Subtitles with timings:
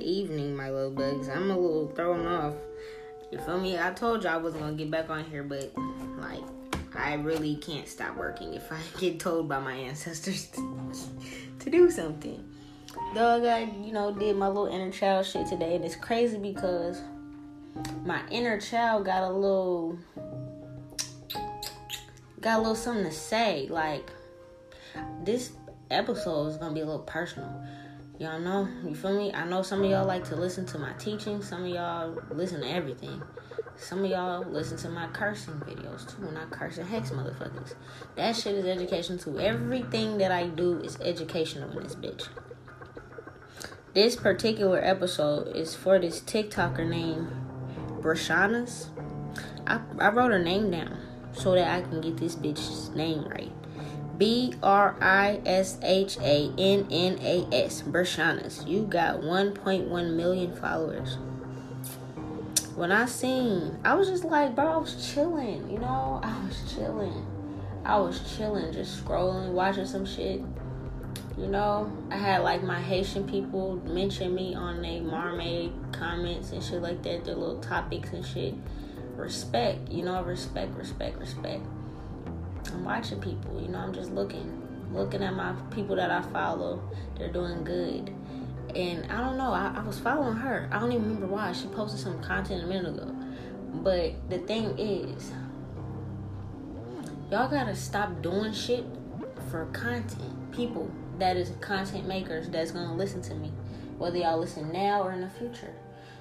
[0.00, 1.28] Good evening, my little bugs.
[1.28, 2.54] I'm a little thrown off.
[3.30, 3.78] You feel me?
[3.78, 5.70] I told you I wasn't gonna get back on here, but
[6.16, 6.40] like,
[6.96, 10.94] I really can't stop working if I get told by my ancestors to,
[11.58, 12.42] to do something.
[13.14, 17.02] Dog, I you know did my little inner child shit today, and it's crazy because
[18.06, 19.98] my inner child got a little
[22.40, 23.66] got a little something to say.
[23.68, 24.10] Like
[25.24, 25.52] this
[25.90, 27.52] episode is gonna be a little personal.
[28.20, 29.32] Y'all know, you feel me?
[29.32, 31.40] I know some of y'all like to listen to my teaching.
[31.40, 33.22] Some of y'all listen to everything.
[33.76, 37.74] Some of y'all listen to my cursing videos too, when I curse cursing hex motherfuckers.
[38.16, 39.40] That shit is education too.
[39.40, 42.28] Everything that I do is educational in this bitch.
[43.94, 47.30] This particular episode is for this TikToker named
[48.02, 48.88] Brishannas.
[49.66, 50.98] I, I wrote her name down
[51.32, 53.50] so that I can get this bitch's name right.
[54.20, 57.80] B R I S H A N N A S.
[57.80, 58.68] Brishannas.
[58.68, 61.16] You got 1.1 million followers.
[62.76, 66.20] When I seen, I was just like, bro, I was chilling, you know?
[66.22, 67.26] I was chilling.
[67.86, 70.42] I was chilling, just scrolling, watching some shit.
[71.38, 76.62] You know, I had like my Haitian people mention me on their Marmade comments and
[76.62, 78.52] shit like that, their little topics and shit.
[79.16, 81.62] Respect, you know, respect, respect, respect.
[82.72, 86.82] I'm watching people, you know, I'm just looking, looking at my people that I follow.
[87.16, 88.14] They're doing good.
[88.74, 90.68] And I don't know, I, I was following her.
[90.72, 91.52] I don't even remember why.
[91.52, 93.14] She posted some content a minute ago.
[93.82, 95.32] But the thing is,
[97.30, 98.84] y'all gotta stop doing shit
[99.50, 100.52] for content.
[100.52, 103.52] People that is content makers that's gonna listen to me,
[103.98, 105.72] whether y'all listen now or in the future.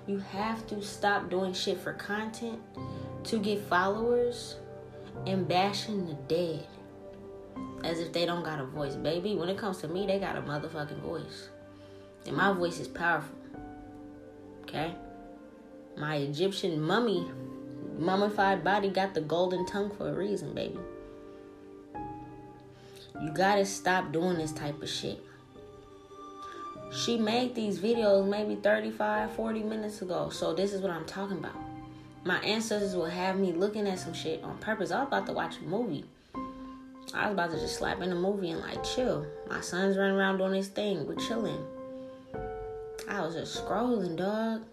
[0.07, 2.59] You have to stop doing shit for content
[3.25, 4.55] to get followers
[5.25, 6.67] and bashing the dead
[7.83, 8.95] as if they don't got a voice.
[8.95, 11.49] Baby, when it comes to me, they got a motherfucking voice.
[12.25, 13.35] And my voice is powerful.
[14.63, 14.93] Okay?
[15.97, 17.29] My Egyptian mummy,
[17.97, 20.79] mummified body got the golden tongue for a reason, baby.
[23.21, 25.21] You gotta stop doing this type of shit.
[26.91, 30.29] She made these videos maybe 35, 40 minutes ago.
[30.29, 31.68] So this is what I'm talking about.
[32.23, 34.91] My ancestors will have me looking at some shit on purpose.
[34.91, 36.05] I was about to watch a movie.
[37.13, 39.25] I was about to just slap in a movie and like chill.
[39.49, 41.07] My son's running around doing his thing.
[41.07, 41.65] We're chilling.
[43.07, 44.63] I was just scrolling, dog.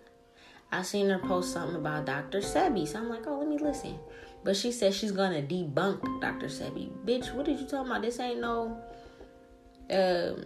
[0.73, 2.41] I seen her post something about Dr.
[2.41, 2.87] Sebi.
[2.87, 3.99] So I'm like, oh, let me listen.
[4.45, 6.49] But she said she's gonna debunk Dr.
[6.49, 6.91] Sebi.
[7.05, 8.03] Bitch, what did you talking about?
[8.03, 8.77] This ain't no
[9.91, 10.45] um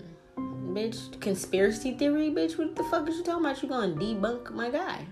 [0.75, 2.56] bitch conspiracy theory, bitch.
[2.56, 3.62] What the fuck is you talking about?
[3.62, 5.06] You gonna debunk my guy.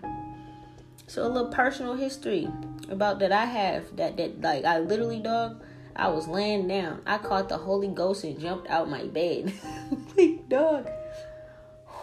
[1.08, 2.48] So a little personal history
[2.90, 5.62] about that I have that that like I literally dog
[5.96, 7.00] I was laying down.
[7.06, 9.52] I caught the Holy Ghost and jumped out my bed.
[10.16, 10.88] like dog.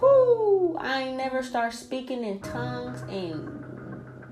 [0.01, 0.75] Whoo!
[0.79, 3.63] I never start speaking in tongues and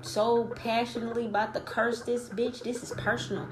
[0.02, 2.64] so passionately about to curse this bitch.
[2.64, 3.48] This is personal.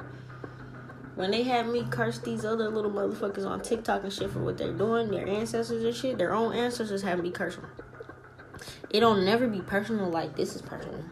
[1.14, 4.58] When they had me curse these other little motherfuckers on TikTok and shit for what
[4.58, 7.66] they're doing, their ancestors and shit, their own ancestors have me curse them.
[8.92, 11.02] It don't never be personal like this is personal.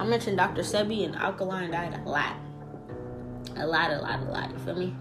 [0.00, 0.62] I mentioned Dr.
[0.62, 2.34] Sebi and alkaline diet a lot.
[3.56, 4.50] A lot, a lot, a lot.
[4.50, 4.96] You feel me?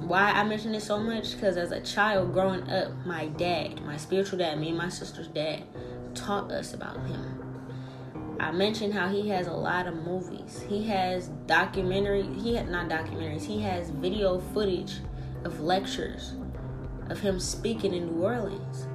[0.00, 1.34] Why I mention it so much?
[1.34, 5.28] Because as a child growing up, my dad, my spiritual dad, me and my sister's
[5.28, 5.64] dad,
[6.14, 7.38] taught us about him.
[8.40, 10.64] I mentioned how he has a lot of movies.
[10.68, 12.22] He has documentary.
[12.22, 13.44] He had not documentaries.
[13.44, 15.00] He has video footage
[15.44, 16.32] of lectures
[17.10, 18.86] of him speaking in New Orleans.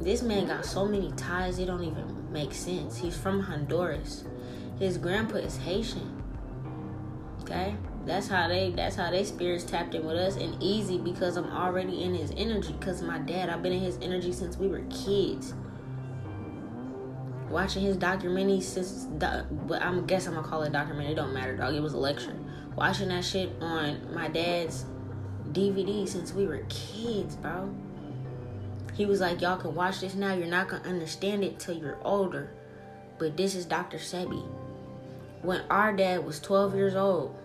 [0.00, 2.98] This man got so many ties, it don't even make sense.
[2.98, 4.24] He's from Honduras.
[4.78, 6.22] His grandpa is Haitian.
[7.42, 7.74] Okay?
[8.06, 11.50] That's how they that's how they spirits tapped in with us and easy because I'm
[11.50, 12.74] already in his energy.
[12.80, 15.52] Cause my dad, I've been in his energy since we were kids.
[17.50, 21.56] Watching his documentary since but I'm guess I'm gonna call it documentary, it don't matter,
[21.56, 21.74] dog.
[21.74, 22.36] It was a lecture.
[22.76, 24.84] Watching that shit on my dad's
[25.50, 27.68] DVD since we were kids, bro.
[28.98, 30.34] He was like, Y'all can watch this now.
[30.34, 32.50] You're not gonna understand it till you're older.
[33.16, 33.98] But this is Dr.
[33.98, 34.44] Sebi.
[35.42, 37.38] When our dad was 12 years old,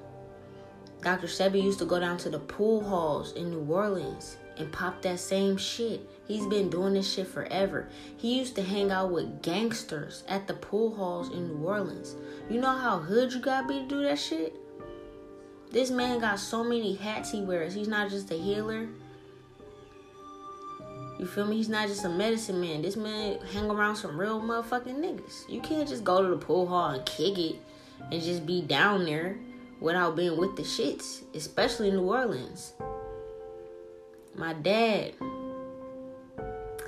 [1.03, 1.27] Dr.
[1.27, 5.19] Sebi used to go down to the pool halls in New Orleans and pop that
[5.19, 6.01] same shit.
[6.27, 7.87] He's been doing this shit forever.
[8.17, 12.15] He used to hang out with gangsters at the pool halls in New Orleans.
[12.49, 14.55] You know how hood you gotta be to do that shit?
[15.71, 17.75] This man got so many hats he wears.
[17.75, 18.87] He's not just a healer.
[21.23, 21.55] You feel me?
[21.55, 22.81] He's not just a medicine man.
[22.81, 25.49] This man hang around some real motherfucking niggas.
[25.49, 27.55] You can't just go to the pool hall and kick it
[28.11, 29.37] and just be down there
[29.79, 32.73] without being with the shits, especially in New Orleans.
[34.35, 35.13] My dad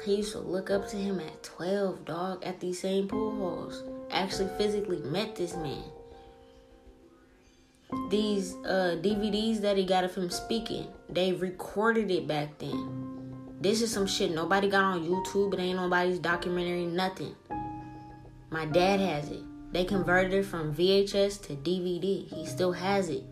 [0.03, 3.83] He used to look up to him at 12, dog, at these same pool halls.
[4.11, 5.85] Actually, physically met this man.
[8.09, 13.14] These uh, DVDs that he got of him speaking, they recorded it back then.
[13.65, 15.55] This is some shit nobody got on YouTube.
[15.55, 17.35] It ain't nobody's documentary, nothing.
[18.51, 19.41] My dad has it.
[19.73, 22.27] They converted it from VHS to DVD.
[22.31, 23.23] He still has it.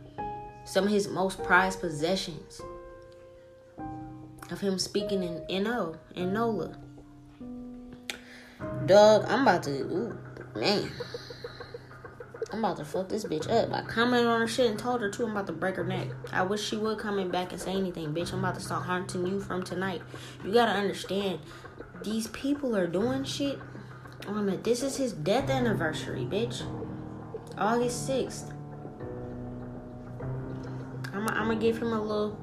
[0.65, 2.59] Some of his most prized possessions
[4.49, 6.77] of him speaking in NO in NOLA.
[8.87, 10.17] Dog, I'm about to, ooh,
[10.55, 10.89] man.
[12.53, 13.73] I'm about to fuck this bitch up.
[13.73, 16.09] I commented on her shit and told her too I'm about to break her neck.
[16.31, 18.31] I wish she would come in back and say anything, bitch.
[18.31, 20.03] I'm about to start haunting you from tonight.
[20.45, 21.39] You gotta understand,
[22.03, 23.57] these people are doing shit.
[24.27, 26.61] Oh man, this is his death anniversary, bitch.
[27.57, 28.53] August 6th.
[31.11, 32.37] I'm, gonna give him a little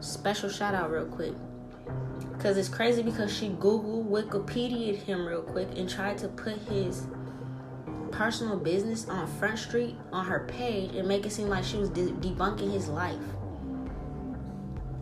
[0.00, 1.32] special shout out real quick.
[2.40, 7.06] Cause it's crazy because she Google Wikipedia him real quick and tried to put his
[8.20, 11.88] personal business on Front Street on her page and make it seem like she was
[11.88, 13.16] de- debunking his life.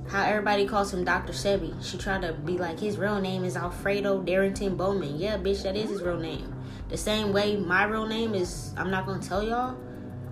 [0.06, 1.32] How everybody calls him Dr.
[1.32, 1.74] Sebi.
[1.84, 5.18] She tried to be like his real name is Alfredo Darrington Bowman.
[5.18, 6.54] Yeah, bitch, that is his real name.
[6.90, 9.76] The same way my real name is I'm not gonna tell y'all.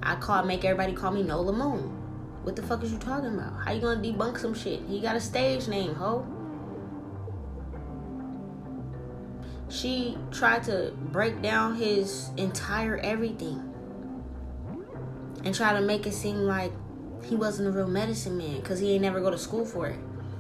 [0.01, 1.91] I call make everybody call me Nola Moon.
[2.45, 3.65] What the fuck is you talking about?
[3.65, 4.81] How you gonna debunk some shit?
[4.89, 6.25] He got a stage name, ho.
[9.69, 13.73] She tried to break down his entire everything
[15.45, 16.73] and try to make it seem like
[17.25, 19.99] he wasn't a real medicine man because he ain't never go to school for it.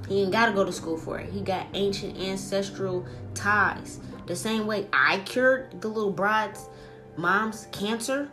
[0.08, 1.32] He ain't gotta go to school for it.
[1.32, 3.98] He got ancient ancestral ties.
[4.26, 6.68] The same way I cured the little bride's
[7.16, 8.30] mom's cancer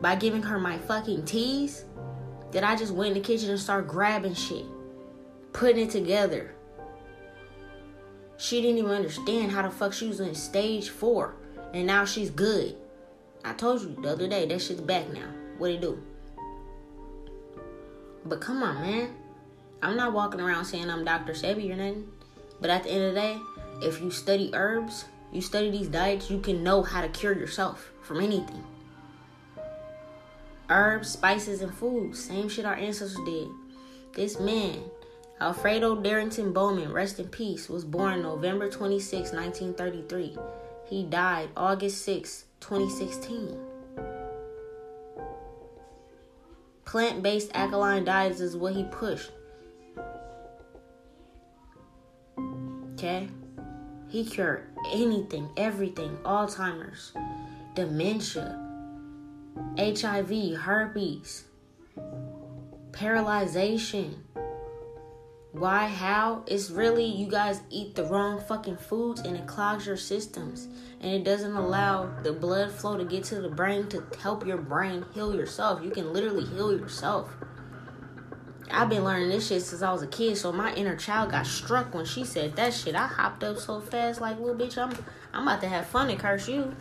[0.00, 1.84] by giving her my fucking teas
[2.52, 4.64] that I just went in the kitchen and started grabbing shit,
[5.52, 6.54] putting it together.
[8.40, 11.34] She didn't even understand how the fuck she was in stage four,
[11.74, 12.74] and now she's good.
[13.44, 15.28] I told you the other day that shit's back now.
[15.58, 16.02] What it do?
[18.24, 19.14] But come on, man.
[19.82, 21.34] I'm not walking around saying I'm Dr.
[21.34, 22.08] Sebi or nothing.
[22.60, 23.38] But at the end of the day,
[23.82, 27.92] if you study herbs, you study these diets, you can know how to cure yourself
[28.02, 28.64] from anything
[30.70, 32.24] herbs, spices, and foods.
[32.24, 33.48] Same shit our ancestors did.
[34.14, 34.78] This man,
[35.40, 40.36] Alfredo Darrington Bowman, rest in peace, was born November 26, 1933.
[40.86, 43.58] He died August 6, 2016.
[46.84, 49.30] Plant based alkaline diets is what he pushed.
[52.94, 53.28] Okay?
[54.08, 57.12] He cured anything, everything, Alzheimer's,
[57.74, 58.58] dementia,
[59.78, 61.44] HIV, herpes,
[62.90, 64.16] paralyzation.
[65.52, 66.44] Why, how?
[66.46, 70.68] It's really you guys eat the wrong fucking foods and it clogs your systems
[71.00, 74.58] and it doesn't allow the blood flow to get to the brain to help your
[74.58, 75.82] brain heal yourself.
[75.82, 77.34] You can literally heal yourself.
[78.70, 81.44] I've been learning this shit since I was a kid, so my inner child got
[81.44, 82.94] struck when she said that shit.
[82.94, 84.96] I hopped up so fast, like little bitch, I'm
[85.32, 86.72] I'm about to have fun and curse you.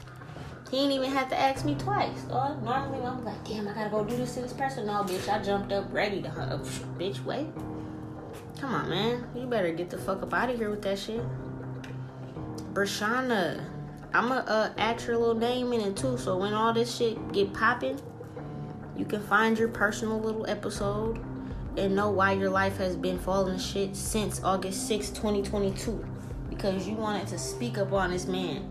[0.70, 2.28] He ain't even have to ask me twice.
[2.28, 4.86] Normally I'm like, damn, I gotta go do this to this person.
[4.86, 6.64] No, bitch, I jumped up ready to hug.
[7.00, 7.48] Bitch, wait.
[8.60, 9.26] Come on, man.
[9.34, 11.24] You better get the fuck up out of here with that shit.
[12.74, 13.64] Brishanna.
[14.14, 17.54] I'ma uh, add your little name in it too, so when all this shit get
[17.54, 18.02] popping,
[18.98, 21.24] you can find your personal little episode
[21.78, 26.06] and know why your life has been falling shit since August 6, 2022.
[26.50, 28.70] Because you wanted to speak up on this man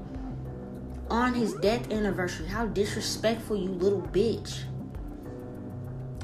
[1.09, 2.47] on his death anniversary.
[2.47, 4.65] How disrespectful, you little bitch.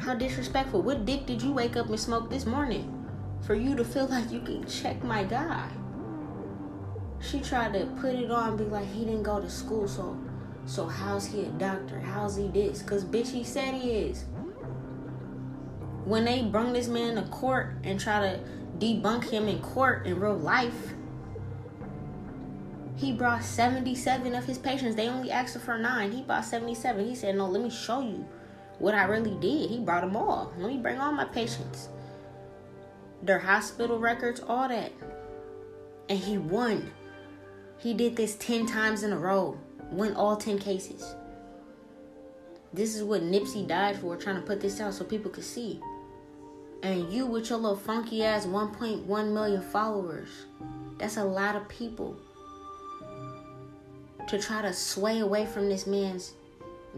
[0.01, 0.83] How disrespectful.
[0.83, 2.94] What dick did you wake up and smoke this morning
[3.47, 5.69] for you to feel like you can check my guy?
[7.21, 10.19] She tried to put it on be like he didn't go to school, so
[10.67, 12.01] so how's he a doctor?
[12.01, 12.83] How's he this?
[12.83, 14.25] Cause bitch he said he is.
[16.05, 18.41] When they bring this man to court and try to
[18.79, 20.95] debunk him in court in real life,
[22.97, 24.95] he brought 77 of his patients.
[24.95, 26.13] They only asked for nine.
[26.13, 27.07] He brought 77.
[27.07, 28.27] He said, No, let me show you
[28.79, 29.71] what I really did.
[29.71, 30.53] He brought them all.
[30.59, 31.89] Let me bring all my patients.
[33.25, 34.93] Their hospital records, all that.
[36.11, 36.93] And he won.
[37.79, 39.59] He did this 10 times in a row,
[39.91, 41.15] won all 10 cases.
[42.75, 45.81] This is what Nipsey died for, trying to put this out so people could see.
[46.83, 50.29] And you, with your little funky ass 1.1 million followers,
[50.99, 52.19] that's a lot of people
[54.29, 56.35] to try to sway away from this man's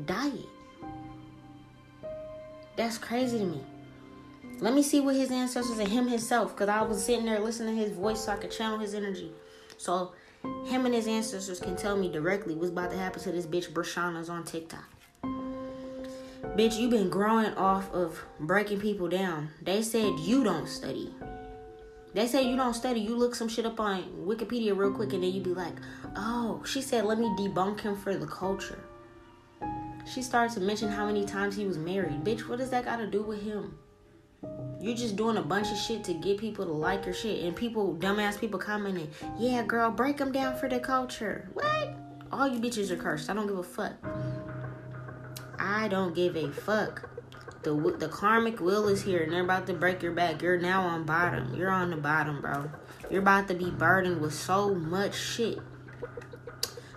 [0.06, 0.46] diet.
[2.74, 3.62] That's crazy to me.
[4.58, 7.76] Let me see what his ancestors and him himself, because I was sitting there listening
[7.76, 9.30] to his voice so I could channel his energy.
[9.76, 10.12] So
[10.66, 13.72] him and his ancestors can tell me directly what's about to happen to this bitch
[13.72, 14.88] Brishanna's on TikTok.
[16.56, 19.50] Bitch, you been growing off of breaking people down.
[19.60, 21.12] They said you don't study.
[22.14, 23.00] They say you don't study.
[23.00, 25.74] You look some shit up on Wikipedia real quick and then you be like,
[26.16, 28.78] oh, she said, let me debunk him for the culture.
[30.10, 32.24] She started to mention how many times he was married.
[32.24, 33.76] Bitch, what does that got to do with him?
[34.80, 37.44] You're just doing a bunch of shit to get people to like your shit.
[37.44, 41.48] And people, dumbass people commenting, yeah, girl, break them down for the culture.
[41.54, 41.96] What?
[42.30, 43.30] All you bitches are cursed.
[43.30, 43.94] I don't give a fuck.
[45.58, 47.08] I don't give a fuck.
[47.62, 50.40] The the karmic will is here and they're about to break your back.
[50.40, 51.54] You're now on bottom.
[51.54, 52.70] You're on the bottom, bro.
[53.10, 55.58] You're about to be burdened with so much shit.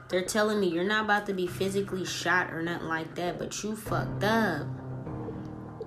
[0.10, 3.64] They're telling me you're not about to be physically shot or nothing like that, but
[3.64, 4.68] you fucked up.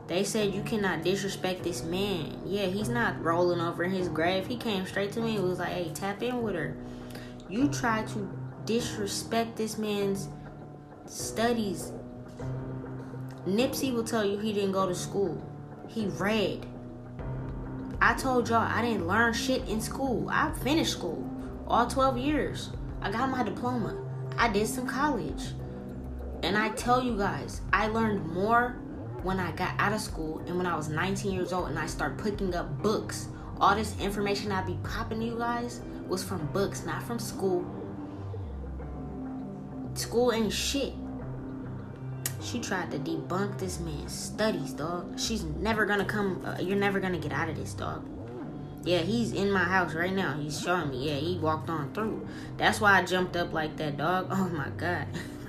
[0.09, 2.41] They said you cannot disrespect this man.
[2.45, 4.47] Yeah, he's not rolling over in his grave.
[4.47, 6.77] He came straight to me and was like, hey, tap in with her.
[7.49, 10.29] You try to disrespect this man's
[11.07, 11.93] studies
[13.47, 15.43] Nipsey will tell you he didn't go to school.
[15.89, 16.65] He read.
[18.01, 20.29] I told y'all I didn't learn shit in school.
[20.31, 21.29] I finished school
[21.67, 22.71] all 12 years.
[23.01, 23.97] I got my diploma.
[24.39, 25.43] I did some college.
[26.45, 28.77] And I tell you guys, I learned more
[29.23, 31.87] when I got out of school and when I was 19 years old and I
[31.87, 33.29] started picking up books.
[33.61, 37.65] All this information I be popping to you guys was from books, not from school.
[39.95, 40.95] School ain't shit.
[42.43, 45.19] She tried to debunk this man's studies, dog.
[45.19, 46.45] She's never gonna come.
[46.45, 48.05] Uh, you're never gonna get out of this, dog.
[48.85, 50.37] Yeah, he's in my house right now.
[50.37, 51.09] He's showing me.
[51.09, 52.27] Yeah, he walked on through.
[52.57, 54.27] That's why I jumped up like that, dog.
[54.33, 55.07] Oh my god.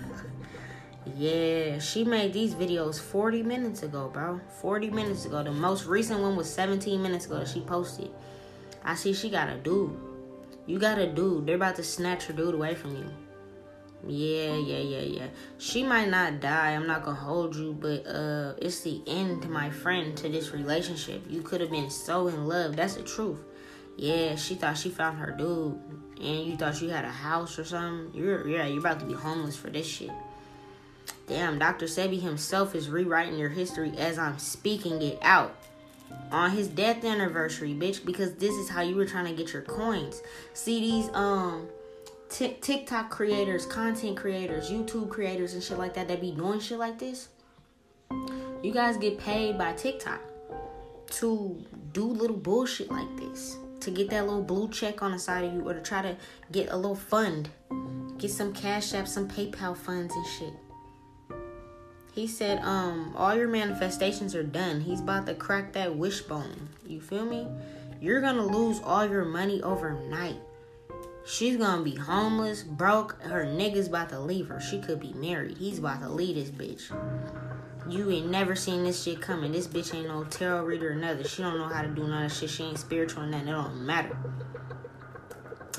[1.15, 4.39] yeah, she made these videos 40 minutes ago, bro.
[4.62, 5.43] 40 minutes ago.
[5.43, 8.10] The most recent one was 17 minutes ago that she posted.
[8.83, 9.98] I see she got a dude.
[10.65, 11.45] You got a dude.
[11.45, 13.10] They're about to snatch her dude away from you.
[14.05, 15.27] Yeah, yeah, yeah, yeah.
[15.57, 16.72] She might not die.
[16.72, 20.51] I'm not gonna hold you, but uh, it's the end, to my friend, to this
[20.51, 21.24] relationship.
[21.29, 22.75] You could have been so in love.
[22.75, 23.39] That's the truth.
[23.95, 25.79] Yeah, she thought she found her dude,
[26.19, 28.13] and you thought you had a house or something.
[28.13, 30.12] You're yeah, you're about to be homeless for this shit.
[31.34, 31.88] Damn, Dr.
[31.88, 35.56] Sebi himself is rewriting your history as I'm speaking it out
[36.32, 39.63] on his death anniversary, bitch, because this is how you were trying to get your
[39.63, 40.22] coins.
[40.54, 41.70] See these um
[42.30, 46.78] t- TikTok creators, content creators, YouTube creators, and shit like that that be doing shit
[46.78, 47.30] like this,
[48.62, 50.22] you guys get paid by TikTok
[51.13, 55.46] to do little bullshit like this, to get that little blue check on the side
[55.46, 56.16] of you, or to try to
[56.52, 57.50] get a little fund,
[58.20, 60.54] get some cash app, some PayPal funds and shit.
[62.13, 64.82] He said, um, all your manifestations are done.
[64.82, 66.70] He's about to crack that wishbone.
[66.86, 67.48] You feel me?
[68.00, 70.38] You're gonna lose all your money overnight.
[71.25, 73.20] She's gonna be homeless, broke.
[73.24, 74.60] Her nigga's about to leave her.
[74.60, 75.58] She could be married.
[75.58, 76.91] He's about to leave this bitch.
[77.89, 79.51] You ain't never seen this shit coming.
[79.51, 81.25] This bitch ain't no tarot reader or nothing.
[81.25, 82.50] She don't know how to do none of shit.
[82.50, 83.48] She ain't spiritual and nothing.
[83.48, 84.17] It don't matter.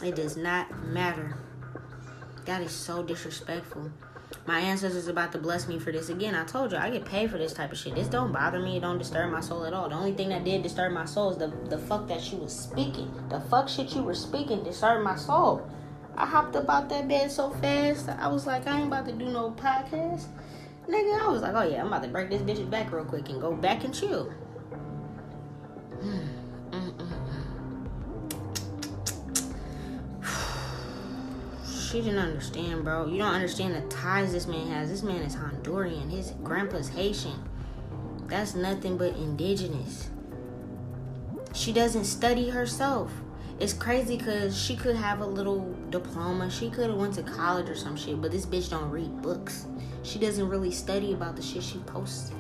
[0.02, 1.36] It does not matter.
[2.46, 3.90] That is so disrespectful
[4.46, 6.34] my ancestors about to bless me for this again.
[6.34, 7.94] I told you I get paid for this type of shit.
[7.94, 8.76] This don't bother me.
[8.76, 9.88] It don't disturb my soul at all.
[9.88, 12.54] The only thing that did disturb my soul is the the fuck that she was
[12.54, 13.10] speaking.
[13.30, 15.66] The fuck shit you were speaking disturbed my soul.
[16.16, 18.08] I hopped up out that bed so fast.
[18.08, 20.26] I was like, I ain't about to do no podcast.
[20.88, 23.30] Nigga, I was like, oh yeah, I'm about to break this bitch's back real quick
[23.30, 24.32] and go back and chill.
[26.02, 26.33] Hmm.
[31.94, 33.06] She didn't understand, bro.
[33.06, 34.90] You don't understand the ties this man has.
[34.90, 36.10] This man is Honduran.
[36.10, 37.40] His grandpa's Haitian.
[38.26, 40.10] That's nothing but indigenous.
[41.52, 43.12] She doesn't study herself.
[43.60, 46.50] It's crazy because she could have a little diploma.
[46.50, 49.66] She could have went to college or some shit, but this bitch don't read books.
[50.02, 52.32] She doesn't really study about the shit she posts.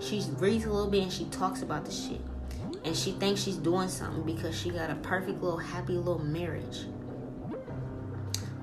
[0.00, 2.20] She reads a little bit and she talks about the shit.
[2.84, 6.86] And she thinks she's doing something because she got a perfect little happy little marriage.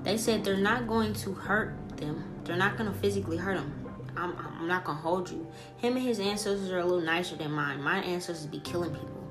[0.04, 2.24] They said they're not going to hurt them.
[2.44, 3.72] They're not going to physically hurt them.
[4.16, 5.46] I'm, I'm not going to hold you.
[5.78, 7.82] Him and his ancestors are a little nicer than mine.
[7.82, 9.24] My ancestors be killing people.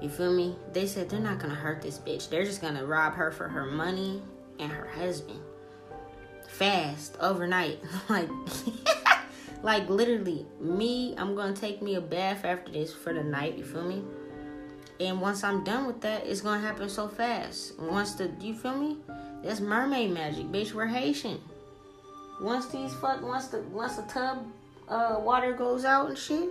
[0.00, 0.56] You feel me?
[0.72, 2.28] They said they're not going to hurt this bitch.
[2.28, 4.22] They're just going to rob her for her money
[4.58, 5.40] and her husband.
[6.48, 7.80] Fast, overnight.
[8.08, 8.28] like,
[9.62, 13.56] like literally, me, I'm going to take me a bath after this for the night.
[13.56, 14.02] You feel me?
[15.02, 17.78] And once I'm done with that, it's gonna happen so fast.
[17.78, 18.98] Once the you feel me?
[19.42, 20.72] That's mermaid magic, bitch.
[20.72, 21.40] We're Haitian.
[22.40, 24.46] Once these fuck once the once the tub
[24.88, 26.48] uh water goes out and shit,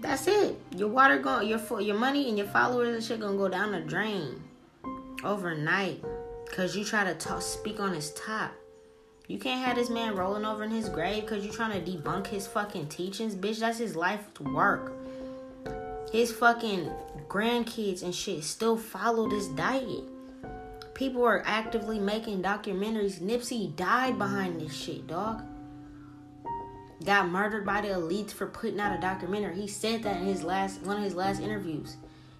[0.00, 0.60] that's it.
[0.76, 3.80] Your water going your your money and your followers and shit gonna go down the
[3.80, 4.42] drain
[5.24, 6.02] overnight.
[6.52, 8.52] Cause you try to talk, speak on his top.
[9.26, 12.28] You can't have this man rolling over in his grave because you're trying to debunk
[12.28, 13.58] his fucking teachings, bitch.
[13.58, 14.92] That's his life's work.
[16.10, 16.90] His fucking
[17.28, 20.04] grandkids and shit still follow this diet.
[20.98, 23.20] People are actively making documentaries.
[23.20, 25.44] Nipsey died behind this shit, dog.
[27.04, 29.54] Got murdered by the elites for putting out a documentary.
[29.54, 31.98] He said that in his last one of his last interviews.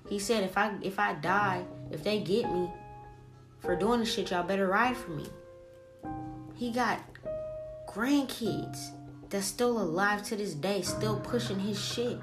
[0.09, 2.69] He said if I if I die, if they get me
[3.61, 5.27] for doing this shit, y'all better ride for me.
[6.57, 6.99] He got
[7.89, 8.89] grandkids
[9.31, 12.19] that's still alive to this day, still pushing his shit.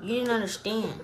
[0.00, 1.00] You didn't understand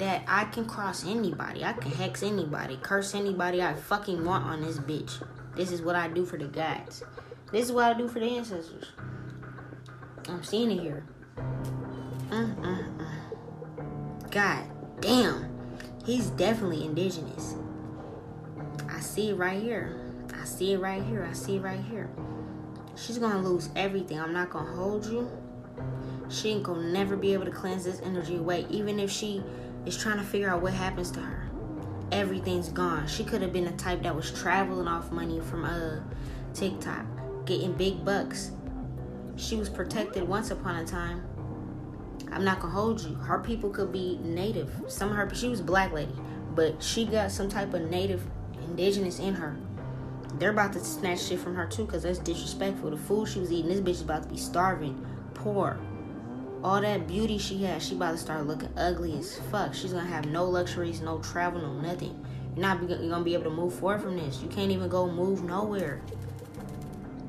[0.00, 1.62] that I can cross anybody.
[1.62, 5.22] I can hex anybody, curse anybody I fucking want on this bitch.
[5.54, 7.04] This is what I do for the gods.
[7.52, 8.92] This is what I do for the ancestors.
[10.26, 11.04] I'm seeing it here.
[12.30, 13.10] Mm-mm-mm.
[14.30, 14.64] God
[15.00, 15.50] damn.
[16.06, 17.56] He's definitely indigenous.
[18.88, 20.00] I see it right here.
[20.40, 21.26] I see it right here.
[21.28, 22.08] I see it right here.
[22.96, 24.18] She's gonna lose everything.
[24.18, 25.30] I'm not gonna hold you.
[26.30, 29.42] She ain't gonna never be able to cleanse this energy away, even if she
[29.86, 31.48] is trying to figure out what happens to her.
[32.12, 33.06] Everything's gone.
[33.06, 36.00] She could have been the type that was traveling off money from uh
[36.54, 37.04] TikTok,
[37.46, 38.50] getting big bucks.
[39.36, 41.22] She was protected once upon a time.
[42.32, 43.14] I'm not gonna hold you.
[43.14, 44.70] Her people could be native.
[44.88, 46.14] Some of her she was black lady,
[46.54, 48.22] but she got some type of native
[48.62, 49.56] indigenous in her.
[50.34, 52.90] They're about to snatch shit from her too, cause that's disrespectful.
[52.90, 55.78] The food she was eating, this bitch is about to be starving, poor
[56.62, 59.74] all that beauty she has, she about to start looking ugly as fuck.
[59.74, 62.24] She's gonna have no luxuries, no travel, no nothing.
[62.54, 64.42] You're not you're gonna be able to move forward from this.
[64.42, 66.02] You can't even go move nowhere.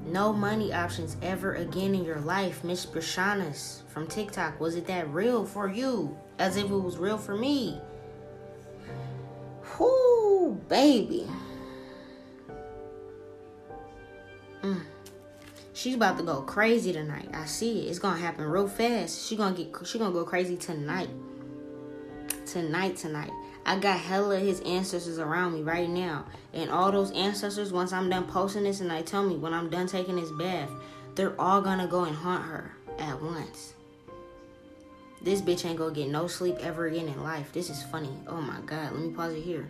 [0.06, 4.60] No money options ever again in your life, Miss Brishannas from TikTok.
[4.60, 6.18] Was it that real for you?
[6.38, 7.80] As if it was real for me.
[9.80, 11.28] Whoo, baby.
[14.64, 14.82] Mm.
[15.82, 17.30] She's about to go crazy tonight.
[17.34, 17.90] I see it.
[17.90, 19.28] It's gonna happen real fast.
[19.28, 19.76] She gonna get.
[19.84, 21.10] She gonna go crazy tonight.
[22.46, 23.32] Tonight, tonight.
[23.66, 27.74] I got hella his ancestors around me right now, and all those ancestors.
[27.74, 30.70] Once I'm done posting this, and I tell me when I'm done taking this bath,
[31.16, 33.74] they're all gonna go and haunt her at once.
[35.24, 37.52] This bitch ain't gonna get no sleep ever again in life.
[37.54, 38.16] This is funny.
[38.28, 38.94] Oh my god.
[38.94, 39.68] Let me pause it here.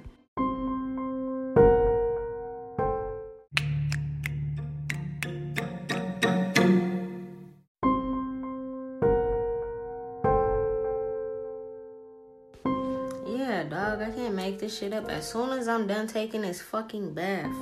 [14.72, 17.54] This shit up as soon as I'm done taking this fucking bath.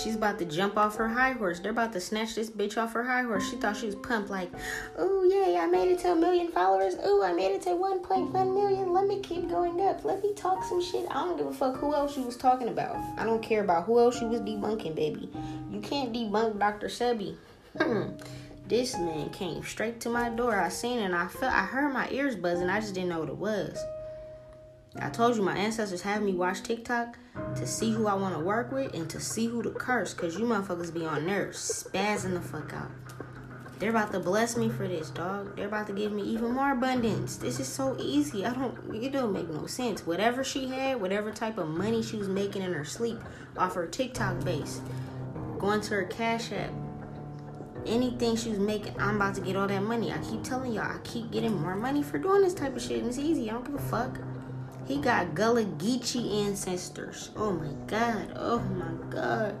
[0.00, 1.58] She's about to jump off her high horse.
[1.58, 3.50] They're about to snatch this bitch off her high horse.
[3.50, 4.50] She thought she was pumped, like,
[4.96, 6.94] oh, yay, I made it to a million followers.
[7.02, 8.92] Oh, I made it to 1.1 million.
[8.92, 10.04] Let me keep going up.
[10.04, 11.06] Let me talk some shit.
[11.10, 12.96] I don't give a fuck who else she was talking about.
[13.18, 15.28] I don't care about who else she was debunking, baby.
[15.70, 16.86] You can't debunk Dr.
[16.86, 17.36] Sebi.
[17.78, 18.10] Hmm.
[18.68, 20.60] this man came straight to my door.
[20.60, 22.68] I seen it and I felt, I heard my ears buzzing.
[22.68, 23.78] I just didn't know what it was.
[24.98, 27.16] I told you my ancestors have me watch TikTok
[27.56, 30.38] to see who I want to work with and to see who to curse because
[30.38, 32.90] you motherfuckers be on nerves, spazzing the fuck out.
[33.78, 35.56] They're about to bless me for this, dog.
[35.56, 37.36] They're about to give me even more abundance.
[37.36, 38.44] This is so easy.
[38.46, 40.06] I don't, it don't make no sense.
[40.06, 43.18] Whatever she had, whatever type of money she was making in her sleep
[43.56, 44.80] off her TikTok base,
[45.58, 46.70] going to her Cash App,
[47.86, 50.12] anything she was making, I'm about to get all that money.
[50.12, 52.98] I keep telling y'all, I keep getting more money for doing this type of shit.
[52.98, 53.50] And it's easy.
[53.50, 54.18] I don't give a fuck.
[54.86, 57.30] He got Gullah Geechee ancestors.
[57.36, 58.32] Oh my god.
[58.36, 59.56] Oh my god.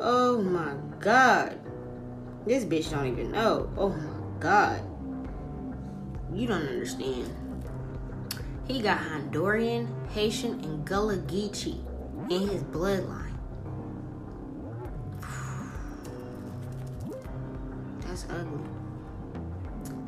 [0.00, 1.58] Oh my god.
[2.46, 3.70] This bitch don't even know.
[3.76, 4.80] Oh my god.
[6.32, 7.30] You don't understand.
[8.66, 11.84] He got Honduran, Haitian, and Gullah Geechee
[12.30, 13.36] in his bloodline.
[18.00, 18.64] That's ugly.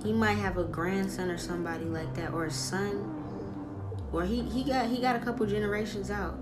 [0.02, 3.13] He might have a grandson or somebody like that, or a son
[4.14, 6.38] or he he got he got a couple generations out.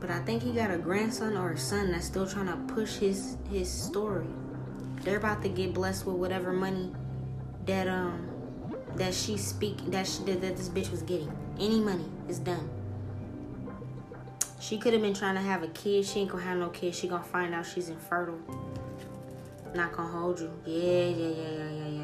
[0.00, 2.96] But I think he got a grandson or a son that's still trying to push
[2.96, 4.26] his his story.
[5.02, 6.92] They're about to get blessed with whatever money
[7.66, 8.30] that um
[8.96, 11.32] that she speak that she, that, this bitch was getting.
[11.60, 12.68] Any money is done.
[14.60, 16.06] She could have been trying to have a kid.
[16.06, 16.94] She ain't gonna have no kid.
[16.94, 18.38] She gonna find out she's infertile.
[19.74, 20.50] Not gonna hold you.
[20.64, 22.03] Yeah, yeah, yeah, yeah, yeah, yeah.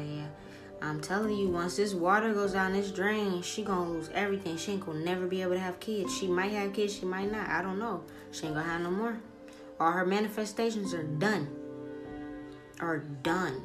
[0.81, 4.57] I'm telling you, once this water goes down this drain, she gonna lose everything.
[4.57, 6.17] She ain't gonna never be able to have kids.
[6.17, 7.47] She might have kids, she might not.
[7.47, 8.03] I don't know.
[8.31, 9.19] She ain't gonna have no more.
[9.79, 11.49] All her manifestations are done.
[12.79, 13.61] Are done.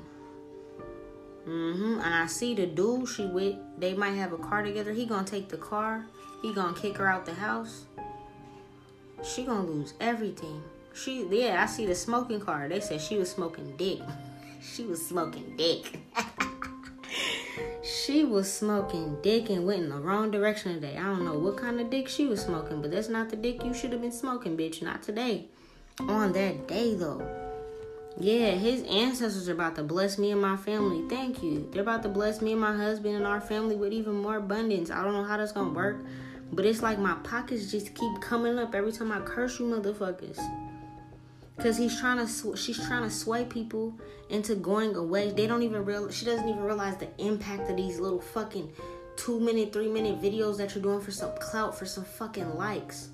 [1.46, 2.00] Mm-hmm.
[2.00, 4.92] And I see the dude she with, they might have a car together.
[4.92, 6.04] He gonna take the car.
[6.42, 7.86] He gonna kick her out the house.
[9.22, 10.62] She gonna lose everything.
[10.92, 12.68] She yeah, I see the smoking car.
[12.68, 14.00] They said she was smoking dick.
[14.62, 16.00] she was smoking dick.
[17.82, 20.96] she was smoking dick and went in the wrong direction today.
[20.96, 23.64] I don't know what kind of dick she was smoking, but that's not the dick
[23.64, 24.82] you should have been smoking, bitch.
[24.82, 25.46] Not today.
[26.00, 27.26] On that day though.
[28.18, 31.06] Yeah, his ancestors are about to bless me and my family.
[31.08, 31.68] Thank you.
[31.70, 34.90] They're about to bless me and my husband and our family with even more abundance.
[34.90, 35.98] I don't know how that's gonna work,
[36.50, 40.38] but it's like my pockets just keep coming up every time I curse you, motherfuckers.
[41.58, 45.30] Cause he's trying to, sw- she's trying to sway people into going away.
[45.30, 46.10] They don't even real.
[46.10, 48.70] She doesn't even realize the impact of these little fucking
[49.16, 53.08] two minute, three minute videos that you're doing for some clout, for some fucking likes.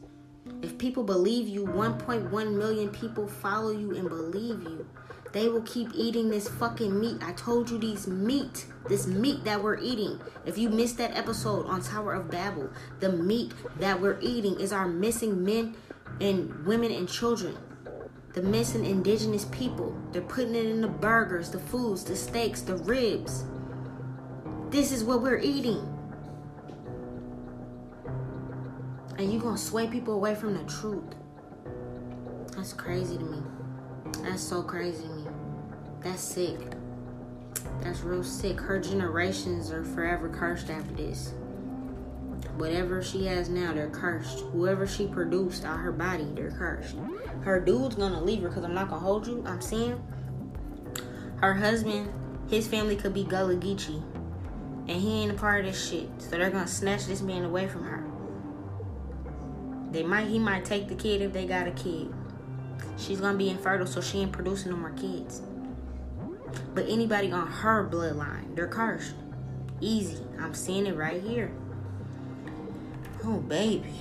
[0.60, 4.86] If people believe you, 1.1 million people follow you and believe you.
[5.32, 7.22] They will keep eating this fucking meat.
[7.22, 10.20] I told you these meat, this meat that we're eating.
[10.44, 14.72] If you missed that episode on Tower of Babel, the meat that we're eating is
[14.72, 15.74] our missing men
[16.20, 17.56] and women and children.
[18.34, 19.96] The missing indigenous people.
[20.12, 23.44] They're putting it in the burgers, the foods, the steaks, the ribs.
[24.70, 25.92] This is what we're eating.
[29.22, 31.14] and you're gonna sway people away from the truth.
[32.56, 33.40] That's crazy to me.
[34.22, 35.26] That's so crazy to me.
[36.00, 36.58] That's sick.
[37.80, 38.60] That's real sick.
[38.60, 41.34] Her generations are forever cursed after this.
[42.56, 44.40] Whatever she has now, they're cursed.
[44.52, 46.96] Whoever she produced out her body, they're cursed.
[47.42, 49.42] Her dude's gonna leave her because I'm not gonna hold you.
[49.46, 50.00] I'm seeing
[51.36, 52.12] her husband,
[52.48, 54.02] his family could be Gullah Geechee.
[54.88, 56.08] And he ain't a part of this shit.
[56.18, 58.04] So they're gonna snatch this man away from her.
[59.90, 62.12] They might he might take the kid if they got a kid.
[62.96, 65.42] She's gonna be infertile, so she ain't producing no more kids.
[66.74, 69.14] But anybody on her bloodline, they're cursed.
[69.80, 70.18] Easy.
[70.38, 71.52] I'm seeing it right here.
[73.24, 73.94] Oh baby.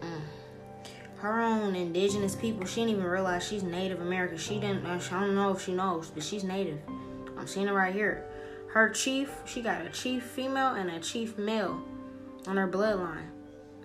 [0.00, 0.20] Mm.
[1.16, 4.36] Her own indigenous people, she didn't even realize she's Native American.
[4.36, 4.84] She didn't.
[4.84, 6.78] I don't know if she knows, but she's Native.
[7.38, 8.26] I'm seeing it right here.
[8.68, 11.80] Her chief, she got a chief female and a chief male
[12.46, 13.28] on her bloodline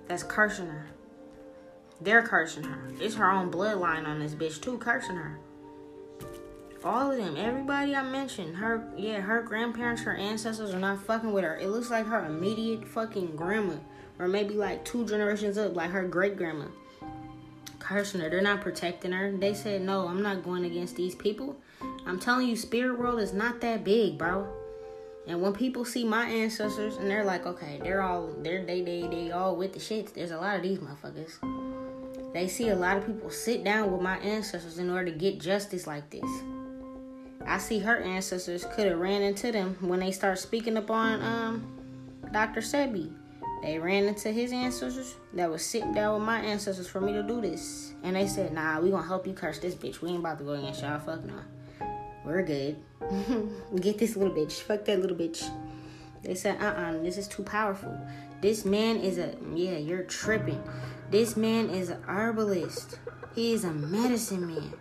[0.08, 0.88] that's cursing her.
[2.02, 2.91] They're cursing her.
[3.00, 5.38] It's her own bloodline on this bitch too, cursing her.
[6.83, 11.33] All of them, everybody I mentioned, her, yeah, her grandparents, her ancestors are not fucking
[11.33, 11.57] with her.
[11.57, 13.75] It looks like her immediate fucking grandma,
[14.17, 16.67] or maybe like two generations up, like her great grandma.
[17.79, 19.31] Cursing her, they're not protecting her.
[19.31, 21.57] They said, no, I'm not going against these people.
[22.05, 24.47] I'm telling you, spirit world is not that big, bro.
[25.27, 29.01] And when people see my ancestors and they're like, okay, they're all they're they they
[29.01, 30.13] they all with the shits.
[30.13, 32.33] There's a lot of these motherfuckers.
[32.33, 35.39] They see a lot of people sit down with my ancestors in order to get
[35.39, 36.29] justice like this.
[37.45, 41.80] I see her ancestors could have ran into them when they start speaking upon um
[42.32, 42.62] Dr.
[42.62, 43.12] Sebi.
[43.62, 47.23] They ran into his ancestors that was sitting down with my ancestors for me to
[47.23, 47.93] do this.
[48.04, 50.02] And they said, nah, we gonna help you curse this bitch.
[50.02, 50.99] We ain't about to go against y'all.
[50.99, 51.39] Fuck no.
[52.23, 52.78] We're good.
[53.82, 54.62] Get this little bitch.
[54.62, 55.49] Fuck that little bitch.
[56.23, 57.97] They said, uh uh-uh, uh this is too powerful.
[58.41, 60.63] This man is a, yeah, you're tripping.
[61.12, 62.99] This man is an herbalist.
[63.36, 64.73] He is a medicine man.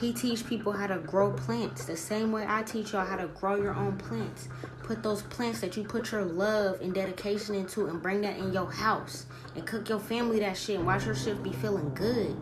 [0.00, 3.28] He teach people how to grow plants the same way I teach y'all how to
[3.28, 4.48] grow your own plants.
[4.82, 8.52] Put those plants that you put your love and dedication into and bring that in
[8.52, 12.36] your house and cook your family that shit and watch your shit be feeling good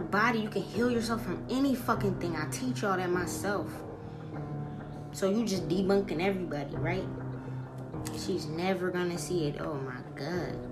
[0.00, 2.36] your body, you can heal yourself from any fucking thing.
[2.36, 3.70] I teach y'all that myself.
[5.12, 7.04] So you just debunking everybody, right?
[8.24, 9.60] She's never gonna see it.
[9.60, 10.69] Oh my god.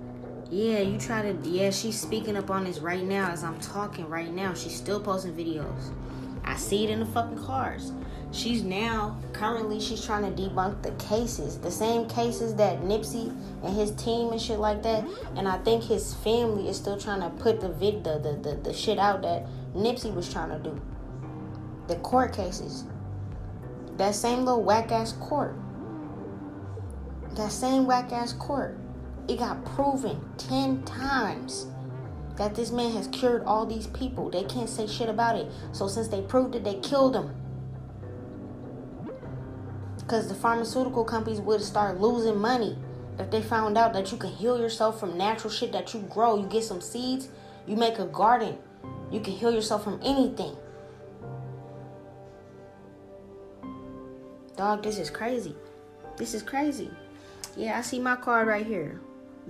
[0.49, 1.49] Yeah, you try to.
[1.49, 4.53] Yeah, she's speaking up on this right now as I'm talking right now.
[4.53, 5.91] She's still posting videos.
[6.43, 7.91] I see it in the fucking cars
[8.31, 13.29] she's now currently she's trying to debunk the cases the same cases that nipsey
[13.63, 15.03] and his team and shit like that
[15.35, 18.55] and i think his family is still trying to put the vid the, the, the,
[18.57, 20.79] the shit out that nipsey was trying to do
[21.87, 22.85] the court cases
[23.97, 25.55] that same little whack ass court
[27.31, 28.77] that same whack ass court
[29.29, 31.67] it got proven 10 times
[32.35, 35.87] that this man has cured all these people they can't say shit about it so
[35.87, 37.33] since they proved it they killed him
[40.09, 42.75] because the pharmaceutical companies would start losing money
[43.19, 46.35] if they found out that you can heal yourself from natural shit that you grow.
[46.35, 47.27] You get some seeds,
[47.67, 48.57] you make a garden,
[49.11, 50.55] you can heal yourself from anything.
[54.55, 55.55] Dog, this is crazy.
[56.17, 56.89] This is crazy.
[57.55, 58.99] Yeah, I see my card right here.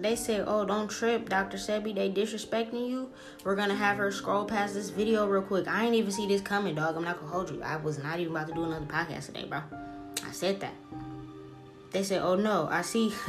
[0.01, 1.57] They said, "Oh, don't trip, Dr.
[1.57, 1.93] Sebi.
[1.93, 3.09] They disrespecting you.
[3.43, 5.67] We're gonna have her scroll past this video real quick.
[5.67, 6.95] I ain't even see this coming, dog.
[6.95, 7.61] I'm not gonna hold you.
[7.61, 9.61] I was not even about to do another podcast today, bro.
[10.25, 10.73] I said that.
[11.91, 13.13] They said, "Oh no, I see."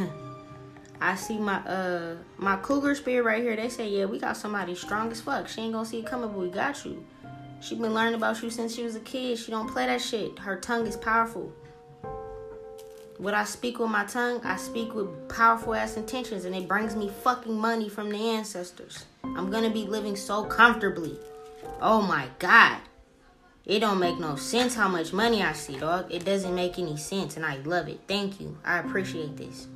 [1.02, 3.56] I see my uh my cougar spirit right here.
[3.56, 5.48] They say, yeah, we got somebody strong as fuck.
[5.48, 7.02] She ain't gonna see it coming, but we got you.
[7.60, 9.38] She been learning about you since she was a kid.
[9.38, 10.38] She don't play that shit.
[10.38, 11.52] Her tongue is powerful.
[13.20, 16.96] What I speak with my tongue, I speak with powerful ass intentions, and it brings
[16.96, 19.04] me fucking money from the ancestors.
[19.22, 21.18] I'm gonna be living so comfortably.
[21.82, 22.78] Oh my god.
[23.66, 26.10] It don't make no sense how much money I see, dog.
[26.10, 28.00] It doesn't make any sense, and I love it.
[28.08, 28.56] Thank you.
[28.64, 29.66] I appreciate this.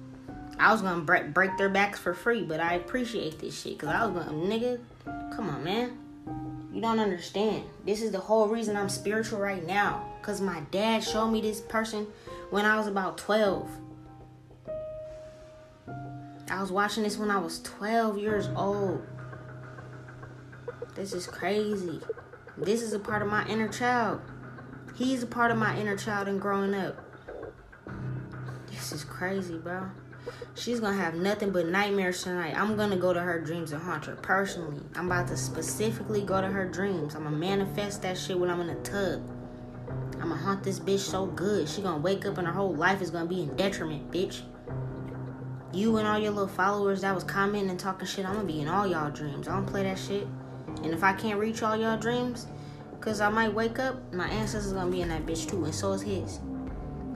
[0.59, 3.91] I was gonna break break their backs for free, but I appreciate this shit because
[3.91, 4.81] I was gonna nigga.
[5.37, 5.99] Come on, man.
[6.73, 7.65] You don't understand.
[7.85, 10.13] This is the whole reason I'm spiritual right now.
[10.23, 12.07] Cause my dad showed me this person
[12.55, 13.69] when I was about 12.
[16.49, 19.05] I was watching this when I was 12 years old.
[20.95, 22.01] This is crazy.
[22.57, 24.21] This is a part of my inner child.
[24.95, 26.97] He's a part of my inner child and growing up.
[28.71, 29.91] This is crazy, bro.
[30.55, 32.57] She's gonna have nothing but nightmares tonight.
[32.57, 34.81] I'm gonna go to her dreams and haunt her personally.
[34.95, 37.17] I'm about to specifically go to her dreams.
[37.17, 39.29] I'm gonna manifest that shit when I'm in a tub.
[40.15, 41.69] I'm gonna haunt this bitch so good.
[41.69, 44.41] She gonna wake up and her whole life is gonna be in detriment, bitch.
[45.73, 48.61] You and all your little followers that was commenting and talking shit, I'm gonna be
[48.61, 49.49] in all y'all dreams.
[49.49, 50.27] I don't play that shit.
[50.83, 52.47] And if I can't reach all y'all dreams,
[53.01, 55.93] cause I might wake up, my ancestors gonna be in that bitch too, and so
[55.93, 56.41] is his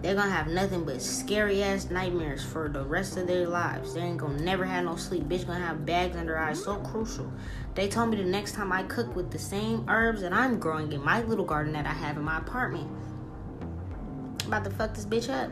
[0.03, 3.95] they're gonna have nothing but scary ass nightmares for the rest of their lives.
[3.95, 5.25] They ain't gonna never have no sleep.
[5.25, 6.63] Bitch gonna have bags under eyes.
[6.63, 7.33] So crucial.
[7.75, 10.93] They told me the next time I cook with the same herbs that I'm growing
[10.93, 12.89] in my little garden that I have in my apartment.
[14.43, 15.51] I'm about to fuck this bitch up.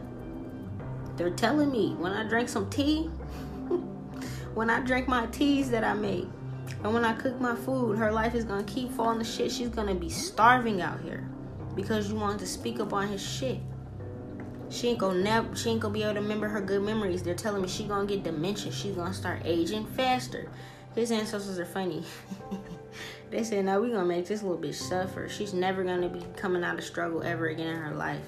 [1.17, 3.03] They're telling me when I drink some tea,
[4.55, 6.29] when I drink my teas that I make,
[6.85, 9.51] and when I cook my food, her life is gonna keep falling to shit.
[9.51, 11.29] She's gonna be starving out here
[11.75, 13.59] because you wanted to speak up on his shit.
[14.69, 17.23] She ain't gonna never she ain't gonna be able to remember her good memories.
[17.23, 18.73] They're telling me she gonna get dementia.
[18.73, 20.51] She's gonna start aging faster.
[20.95, 22.03] His ancestors are funny.
[23.31, 25.29] they said, now we gonna make this little bitch suffer.
[25.29, 28.25] She's never gonna be coming out of struggle ever again in her life.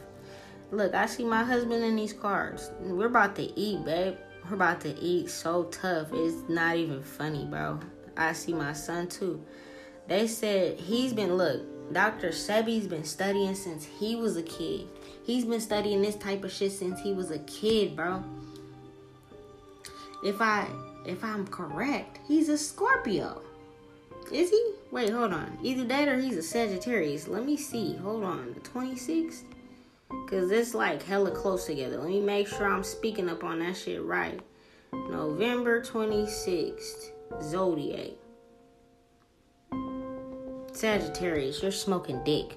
[0.71, 2.71] Look, I see my husband in these cards.
[2.81, 4.17] We're about to eat, babe.
[4.49, 6.09] We're about to eat so tough.
[6.13, 7.81] It's not even funny, bro.
[8.19, 9.43] I see my son too.
[10.09, 12.29] They said he's been look, Dr.
[12.29, 14.87] Sebi's been studying since he was a kid.
[15.25, 18.23] He's been studying this type of shit since he was a kid, bro.
[20.25, 20.69] If I
[21.07, 23.43] if I'm correct, he's a Scorpio.
[24.33, 24.73] Is he?
[24.91, 25.59] Wait, hold on.
[25.63, 27.29] Either that or he's a Sagittarius.
[27.29, 27.97] Let me see.
[27.97, 28.55] Hold on.
[28.55, 29.43] The 26th?
[30.29, 31.99] Cause it's like hella close together.
[31.99, 34.41] Let me make sure I'm speaking up on that shit right.
[34.93, 37.11] November 26th.
[37.43, 38.13] Zodiac.
[40.79, 42.57] Sagittarius, you're smoking dick.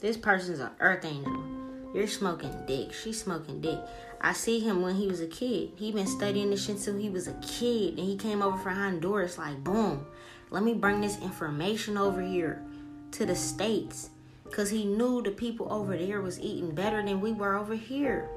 [0.00, 1.38] This person's an earth angel.
[1.94, 2.94] You're smoking dick.
[2.94, 3.78] She's smoking dick.
[4.22, 5.72] I see him when he was a kid.
[5.76, 7.98] He been studying this shit since he was a kid.
[7.98, 10.06] And he came over from Honduras like, boom,
[10.48, 12.62] let me bring this information over here
[13.10, 14.08] to the States.
[14.44, 18.30] Because he knew the people over there was eating better than we were over here.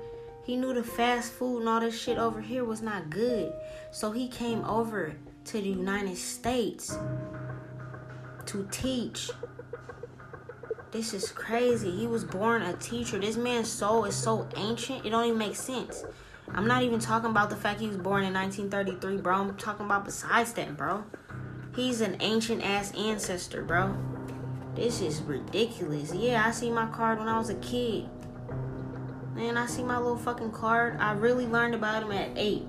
[0.43, 3.53] He knew the fast food and all this shit over here was not good.
[3.91, 6.97] So he came over to the United States
[8.47, 9.31] to teach
[10.95, 11.91] this is crazy.
[11.91, 13.19] He was born a teacher.
[13.19, 16.05] This man's soul is so ancient, it don't even make sense.
[16.53, 19.35] I'm not even talking about the fact he was born in 1933, bro.
[19.35, 21.03] I'm talking about besides that, bro.
[21.75, 23.93] He's an ancient ass ancestor, bro.
[24.73, 26.13] This is ridiculous.
[26.13, 28.07] Yeah, I see my card when I was a kid.
[29.33, 30.97] Man, I see my little fucking card.
[31.01, 32.65] I really learned about him at eight.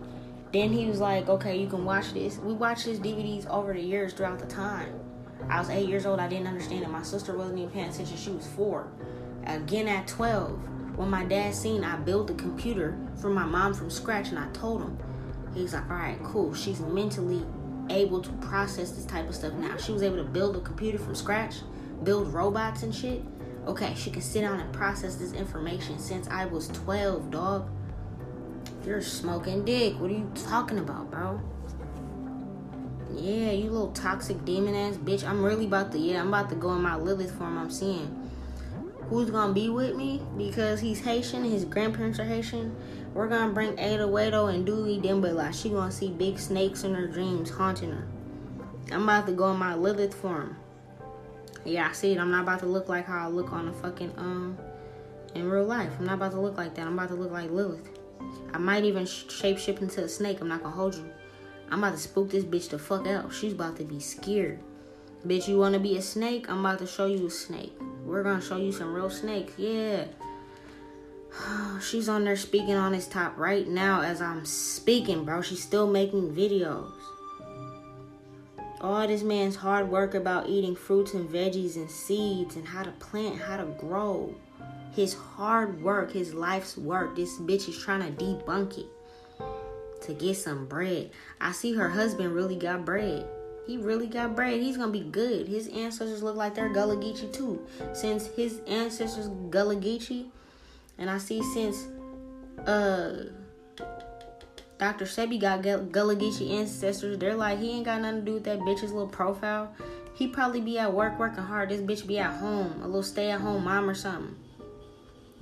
[0.53, 2.39] Then he was like, okay, you can watch this.
[2.39, 5.06] We watched his DVDs over the years throughout the time.
[5.49, 6.19] I was eight years old.
[6.19, 6.91] I didn't understand it.
[6.91, 8.17] My sister wasn't even paying attention.
[8.17, 8.89] She was four.
[9.47, 13.91] Again at 12, when my dad seen I built a computer for my mom from
[13.91, 14.99] scratch, and I told him,
[15.55, 16.55] he's like, all right, cool.
[16.55, 17.45] She's mentally
[17.91, 19.77] able to process this type of stuff now.
[19.77, 21.57] She was able to build a computer from scratch,
[22.03, 23.23] build robots and shit.
[23.67, 27.69] Okay, she can sit down and process this information since I was 12, dog.
[28.85, 29.99] You're smoking dick.
[30.01, 31.41] What are you talking about, bro?
[33.17, 35.27] Yeah, you little toxic demon ass bitch.
[35.27, 37.57] I'm really about to, yeah, I'm about to go in my Lilith form.
[37.57, 38.31] I'm seeing
[39.09, 42.77] who's gonna be with me because he's Haitian, his grandparents are Haitian.
[43.15, 45.55] We're gonna bring Ada Wedo and Dewey Dembala.
[45.55, 48.07] She gonna see big snakes in her dreams haunting her.
[48.93, 50.57] I'm about to go in my Lilith form.
[51.65, 52.19] Yeah, I see it.
[52.19, 54.59] I'm not about to look like how I look on the fucking um
[55.35, 55.93] in real life.
[55.99, 56.87] I'm not about to look like that.
[56.87, 57.89] I'm about to look like Lilith.
[58.53, 60.41] I might even shapeshift into a snake.
[60.41, 61.11] I'm not gonna hold you.
[61.71, 63.33] I'm about to spook this bitch the fuck out.
[63.33, 64.61] She's about to be scared.
[65.27, 66.49] Bitch, you wanna be a snake?
[66.49, 67.77] I'm about to show you a snake.
[68.05, 69.55] We're gonna show you some real snakes.
[69.57, 70.05] Yeah.
[71.81, 75.43] She's on there speaking on his top right now as I'm speaking, bro.
[75.43, 76.93] She's still making videos.
[78.81, 82.93] All this man's hard work about eating fruits and veggies and seeds and how to
[82.93, 84.35] plant, how to grow.
[84.95, 87.17] His hard work, his life's work.
[87.17, 88.87] This bitch is trying to debunk it
[90.07, 91.11] to get some bread.
[91.41, 93.27] I see her husband really got bread.
[93.67, 94.61] He really got bread.
[94.61, 95.49] He's gonna be good.
[95.49, 97.67] His ancestors look like they're Gullah Geechee too.
[97.93, 100.27] Since his ancestors Gullah Geechee,
[100.99, 101.87] and I see since
[102.67, 103.25] uh
[104.79, 105.07] Dr.
[105.07, 108.61] Sebi got Gullah Geechee ancestors, they're like he ain't got nothing to do with that
[108.61, 109.75] bitch's little profile.
[110.15, 111.69] He probably be at work working hard.
[111.71, 114.37] This bitch be at home, a little stay at home mom or something.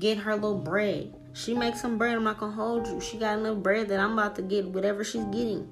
[0.00, 1.14] Getting her little bread.
[1.34, 2.16] She makes some bread.
[2.16, 3.00] I'm not gonna hold you.
[3.00, 5.68] She got enough bread that I'm about to get whatever she's getting.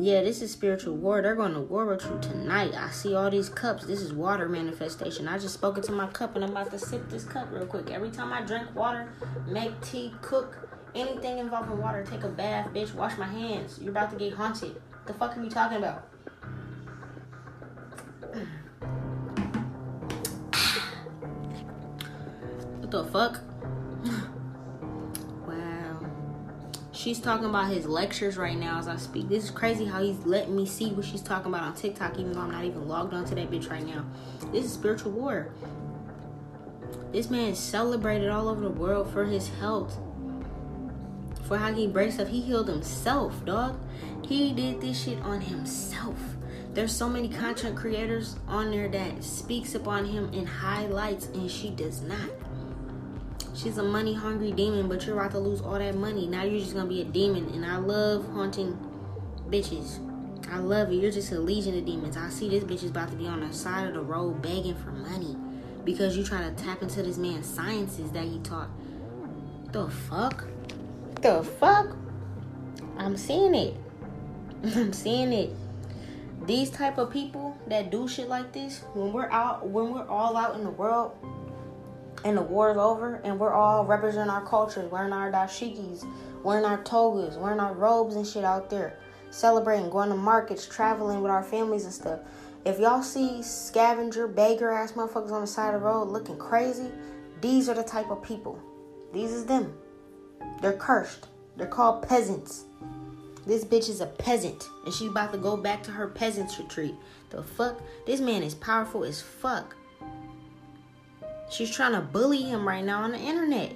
[0.00, 1.22] Yeah, this is spiritual war.
[1.22, 2.72] They're going to war with you tonight.
[2.72, 3.84] I see all these cups.
[3.84, 5.26] This is water manifestation.
[5.26, 7.90] I just spoke into my cup and I'm about to sip this cup real quick.
[7.90, 9.12] Every time I drink water,
[9.48, 13.80] make tea, cook, anything involving water, take a bath, bitch, wash my hands.
[13.80, 14.80] You're about to get haunted.
[15.06, 16.08] The fuck are you talking about?
[22.88, 23.40] What the fuck?
[25.46, 25.98] Wow.
[26.92, 29.28] She's talking about his lectures right now as I speak.
[29.28, 32.32] This is crazy how he's letting me see what she's talking about on TikTok, even
[32.32, 34.04] though I'm not even logged onto that bitch right now.
[34.52, 35.48] This is spiritual war.
[37.12, 39.98] This man is celebrated all over the world for his health.
[41.44, 42.28] For how he breaks up.
[42.28, 43.78] He healed himself, dog.
[44.22, 46.18] He did this shit on himself.
[46.74, 51.70] There's so many content creators on there that speaks upon him in highlights and she
[51.70, 52.28] does not.
[53.58, 56.28] She's a money hungry demon, but you're about to lose all that money.
[56.28, 57.50] Now you're just gonna be a demon.
[57.52, 58.78] And I love haunting
[59.50, 59.98] bitches.
[60.52, 60.94] I love it.
[60.94, 62.16] You're just a legion of demons.
[62.16, 64.76] I see this bitch is about to be on the side of the road begging
[64.76, 65.36] for money
[65.84, 68.70] because you trying to tap into this man's sciences that he taught.
[69.72, 70.44] The fuck?
[71.20, 71.96] The fuck?
[72.96, 73.74] I'm seeing it.
[74.76, 75.50] I'm seeing it.
[76.46, 80.36] These type of people that do shit like this, when we're out, when we're all
[80.36, 81.12] out in the world,
[82.24, 86.06] and the war is over and we're all representing our cultures, wearing our dashikis,
[86.42, 88.98] wearing our togas, wearing our robes and shit out there,
[89.30, 92.20] celebrating, going to markets, traveling with our families and stuff.
[92.64, 96.90] If y'all see scavenger, beggar ass motherfuckers on the side of the road looking crazy,
[97.40, 98.60] these are the type of people.
[99.12, 99.72] These is them.
[100.60, 101.28] They're cursed.
[101.56, 102.64] They're called peasants.
[103.46, 106.94] This bitch is a peasant and she's about to go back to her peasant's retreat.
[107.30, 107.80] The fuck?
[108.06, 109.74] This man is powerful as fuck.
[111.50, 113.72] She's trying to bully him right now on the internet.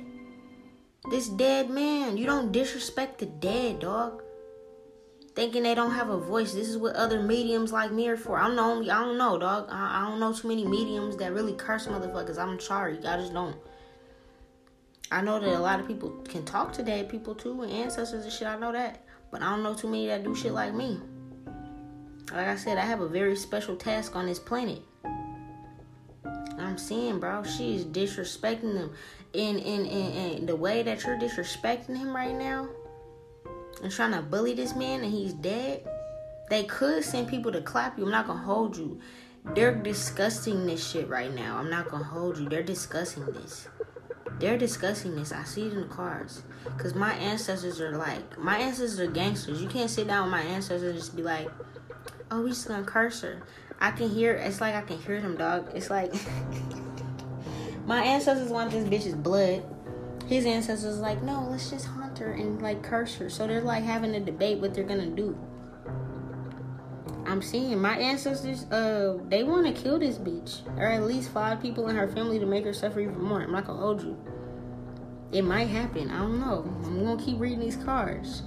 [1.10, 2.16] This dead man.
[2.16, 4.22] You don't disrespect the dead, dog.
[5.34, 6.52] Thinking they don't have a voice.
[6.52, 8.38] This is what other mediums like me are for.
[8.38, 9.68] I'm the only, I don't know, dog.
[9.70, 12.38] I, I don't know too many mediums that really curse motherfuckers.
[12.38, 12.98] I'm sorry.
[12.98, 13.56] I just don't.
[15.10, 18.24] I know that a lot of people can talk to dead people too and ancestors
[18.24, 18.46] and shit.
[18.46, 19.04] I know that.
[19.30, 21.00] But I don't know too many that do shit like me.
[22.30, 24.82] Like I said, I have a very special task on this planet.
[26.58, 27.42] I'm seeing, bro.
[27.44, 28.92] She's disrespecting them.
[29.34, 32.68] And, and, and, and the way that you're disrespecting him right now
[33.82, 35.86] and trying to bully this man and he's dead,
[36.50, 38.04] they could send people to clap you.
[38.04, 39.00] I'm not gonna hold you.
[39.54, 41.56] They're discussing this shit right now.
[41.56, 42.48] I'm not gonna hold you.
[42.48, 43.68] They're discussing this.
[44.38, 45.32] They're discussing this.
[45.32, 46.42] I see it in the cards.
[46.78, 49.60] Cause my ancestors are like my ancestors are gangsters.
[49.60, 51.48] You can't sit down with my ancestors and just be like,
[52.30, 53.42] oh, we just gonna curse her.
[53.82, 54.34] I can hear.
[54.34, 55.72] It's like I can hear them, dog.
[55.74, 56.14] It's like
[57.86, 59.64] my ancestors want this bitch's blood.
[60.28, 63.28] His ancestors like, no, let's just haunt her and like curse her.
[63.28, 65.36] So they're like having a debate what they're gonna do.
[67.26, 68.66] I'm seeing my ancestors.
[68.70, 72.38] Uh, they want to kill this bitch, or at least five people in her family
[72.38, 73.42] to make her suffer even more.
[73.42, 74.16] I'm not gonna hold you.
[75.32, 76.08] It might happen.
[76.08, 76.62] I don't know.
[76.84, 78.42] I'm gonna keep reading these cards.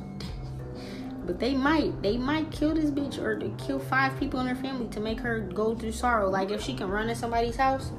[1.25, 4.87] But they might, they might kill this bitch or kill five people in her family
[4.89, 6.29] to make her go through sorrow.
[6.29, 7.91] Like if she can run in somebody's house,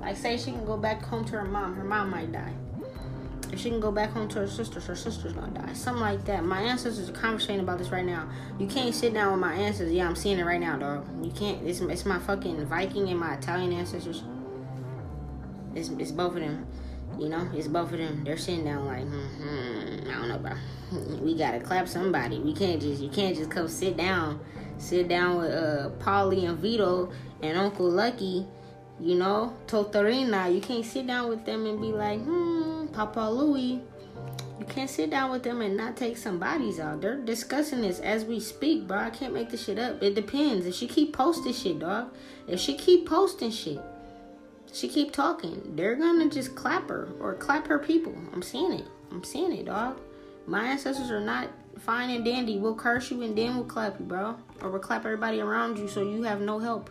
[0.00, 2.52] like say she can go back home to her mom, her mom might die.
[3.52, 5.74] If she can go back home to her sisters, her sister's gonna die.
[5.74, 6.42] Something like that.
[6.42, 8.28] My ancestors are conversating about this right now.
[8.58, 9.92] You can't sit down with my ancestors.
[9.92, 11.06] Yeah, I'm seeing it right now, dog.
[11.22, 11.62] You can't.
[11.66, 14.24] It's, it's my fucking Viking and my Italian ancestors.
[15.74, 16.66] It's, it's both of them.
[17.18, 18.24] You know, it's both of them.
[18.24, 20.52] They're sitting down like, hmm, I don't know, bro.
[21.22, 22.38] We gotta clap somebody.
[22.38, 24.40] We can't just, you can't just come sit down,
[24.78, 27.10] sit down with uh Polly and Vito
[27.42, 28.46] and Uncle Lucky.
[29.00, 30.54] You know, Totorina.
[30.54, 33.80] You can't sit down with them and be like, hmm, Papa Louie.
[34.58, 37.00] You can't sit down with them and not take some bodies out.
[37.00, 38.98] They're discussing this as we speak, bro.
[38.98, 40.00] I can't make this shit up.
[40.00, 40.66] It depends.
[40.66, 42.14] If she keep posting shit, dog.
[42.46, 43.80] If she keep posting shit,
[44.72, 45.76] she keep talking.
[45.76, 48.14] They're gonna just clap her or clap her people.
[48.32, 48.86] I'm seeing it.
[49.10, 50.00] I'm seeing it, dog.
[50.46, 51.48] My ancestors are not
[51.78, 52.58] fine and dandy.
[52.58, 54.36] We'll curse you and then we'll clap you, bro.
[54.60, 56.90] Or we'll clap everybody around you so you have no help.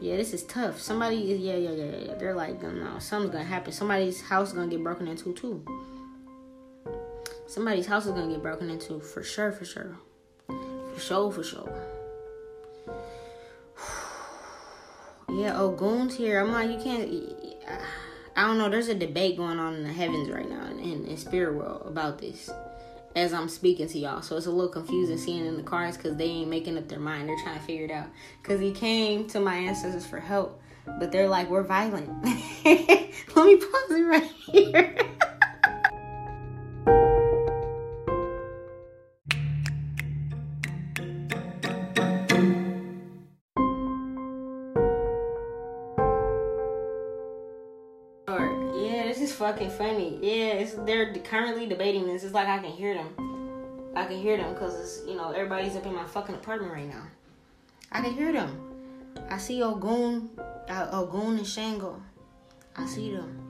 [0.00, 0.80] Yeah, this is tough.
[0.80, 2.14] Somebody is yeah, yeah, yeah, yeah.
[2.14, 3.72] They're like, no, something's gonna happen.
[3.72, 5.64] Somebody's house is gonna get broken into too.
[7.46, 9.96] Somebody's house is gonna get broken into for sure, for sure,
[10.48, 11.93] for sure, for sure.
[15.28, 16.40] Yeah, oh, goons here.
[16.40, 17.10] I'm like, you can't.
[18.36, 18.68] I don't know.
[18.68, 22.18] There's a debate going on in the heavens right now in, in spirit world about
[22.18, 22.50] this
[23.16, 24.22] as I'm speaking to y'all.
[24.22, 26.98] So it's a little confusing seeing in the cards because they ain't making up their
[26.98, 27.28] mind.
[27.28, 28.08] They're trying to figure it out.
[28.42, 30.60] Because he came to my ancestors for help,
[30.98, 32.08] but they're like, we're violent.
[32.64, 34.96] Let me pause it right here.
[49.54, 50.18] fucking funny.
[50.20, 52.24] Yeah, it's they're currently debating this.
[52.24, 53.92] It's like I can hear them.
[53.94, 56.88] I can hear them because it's you know everybody's up in my fucking apartment right
[56.88, 57.06] now.
[57.92, 58.58] I can hear them.
[59.30, 60.30] I see Ogun,
[60.68, 62.02] uh, Ogun and Shango.
[62.76, 63.40] I see them.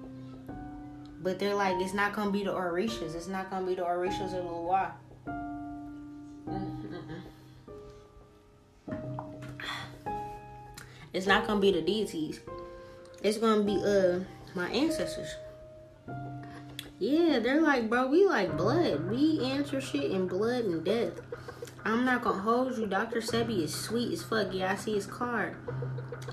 [1.23, 3.15] But they're like, it's not gonna be the Orishas.
[3.15, 4.93] It's not gonna be the Orishas or the Loa.
[11.15, 12.41] It's not gonna be the deities.
[13.23, 14.21] It's gonna be uh
[14.55, 15.35] my ancestors.
[17.05, 19.11] Yeah, they're like, bro, we like blood.
[19.11, 21.13] We answer shit in blood and death.
[21.85, 22.87] I'm not gonna hold you.
[22.87, 23.21] Dr.
[23.21, 24.55] Sebi is sweet as fuck.
[24.55, 25.55] Yeah, I see his card.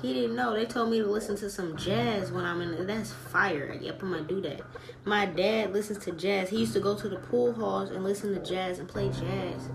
[0.02, 0.54] He didn't know.
[0.54, 2.88] They told me to listen to some jazz when I'm in.
[2.88, 3.78] That's fire.
[3.82, 4.62] Yep, I'm gonna do that.
[5.04, 6.50] My dad listens to jazz.
[6.50, 9.70] He used to go to the pool halls and listen to jazz and play jazz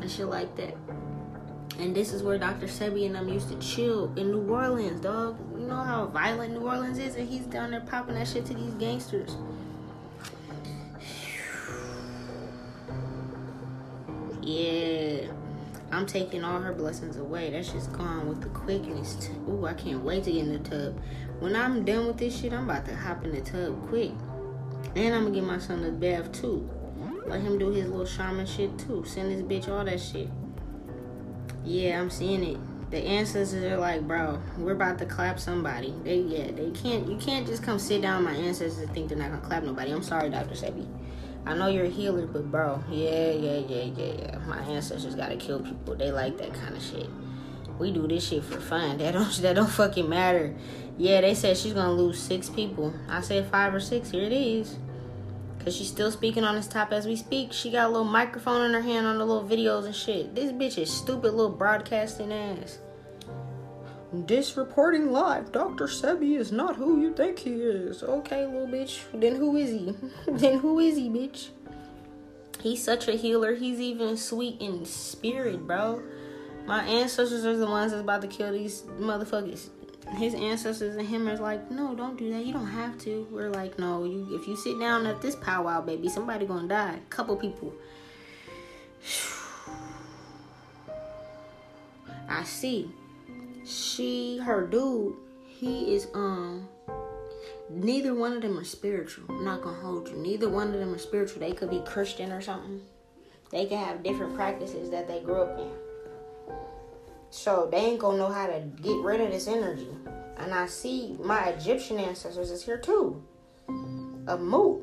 [0.00, 0.74] and shit like that.
[1.78, 2.66] And this is where Dr.
[2.66, 5.38] Sebi and them used to chill in New Orleans, dog.
[5.60, 8.54] You know how violent New Orleans is, and he's down there popping that shit to
[8.54, 9.36] these gangsters.
[14.44, 15.28] Yeah.
[15.90, 17.50] I'm taking all her blessings away.
[17.50, 19.30] That's just gone with the quickness.
[19.48, 21.00] Ooh, I can't wait to get in the tub.
[21.38, 24.10] When I'm done with this shit, I'm about to hop in the tub quick.
[24.96, 26.68] And I'm gonna get my son a bath too.
[27.26, 29.04] Let him do his little shaman shit too.
[29.06, 30.28] Send this bitch all that shit.
[31.64, 32.90] Yeah, I'm seeing it.
[32.90, 35.94] The ancestors are like, bro, we're about to clap somebody.
[36.04, 39.18] They yeah, they can't you can't just come sit down my ancestors and think they're
[39.18, 39.90] not gonna clap nobody.
[39.90, 40.54] I'm sorry, Dr.
[40.54, 40.86] Sebi.
[41.46, 44.38] I know you're a healer, but bro, yeah, yeah, yeah, yeah, yeah.
[44.46, 45.94] My ancestors gotta kill people.
[45.94, 47.08] They like that kind of shit.
[47.78, 48.98] We do this shit for fun.
[48.98, 50.54] That don't that don't fucking matter.
[50.96, 52.94] Yeah, they said she's gonna lose six people.
[53.08, 54.10] I said five or six.
[54.10, 54.78] Here it is.
[55.62, 57.52] Cause she's still speaking on this top as we speak.
[57.52, 60.34] She got a little microphone in her hand on the little videos and shit.
[60.34, 62.80] This bitch is stupid little broadcasting ass.
[64.14, 65.86] This reporting live, Dr.
[65.86, 68.04] Sebi is not who you think he is.
[68.04, 69.00] Okay, little bitch.
[69.12, 69.92] Then who is he?
[70.28, 71.48] then who is he, bitch?
[72.60, 73.56] He's such a healer.
[73.56, 76.00] He's even sweet in spirit, bro.
[76.64, 79.70] My ancestors are the ones that's about to kill these motherfuckers.
[80.16, 82.46] His ancestors and him are like, no, don't do that.
[82.46, 83.26] You don't have to.
[83.32, 86.94] We're like, no, you if you sit down at this powwow, baby, somebody gonna die.
[86.94, 87.74] A Couple people.
[92.28, 92.92] I see
[93.64, 95.14] she her dude
[95.46, 96.68] he is um
[97.70, 99.24] neither one of them are spiritual.
[99.28, 100.16] I'm not gonna hold you.
[100.16, 101.40] Neither one of them are spiritual.
[101.40, 102.82] They could be christian or something.
[103.50, 105.70] They could have different practices that they grew up in.
[107.30, 109.88] So they ain't gonna know how to get rid of this energy.
[110.36, 113.22] And i see my egyptian ancestors is here too.
[113.68, 114.82] Ammut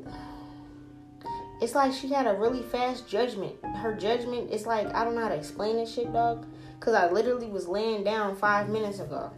[1.62, 3.54] it's like she had a really fast judgment.
[3.64, 6.48] Her judgment is like i don't know how to explain this shit dog
[6.82, 9.32] because I literally was laying down five minutes ago.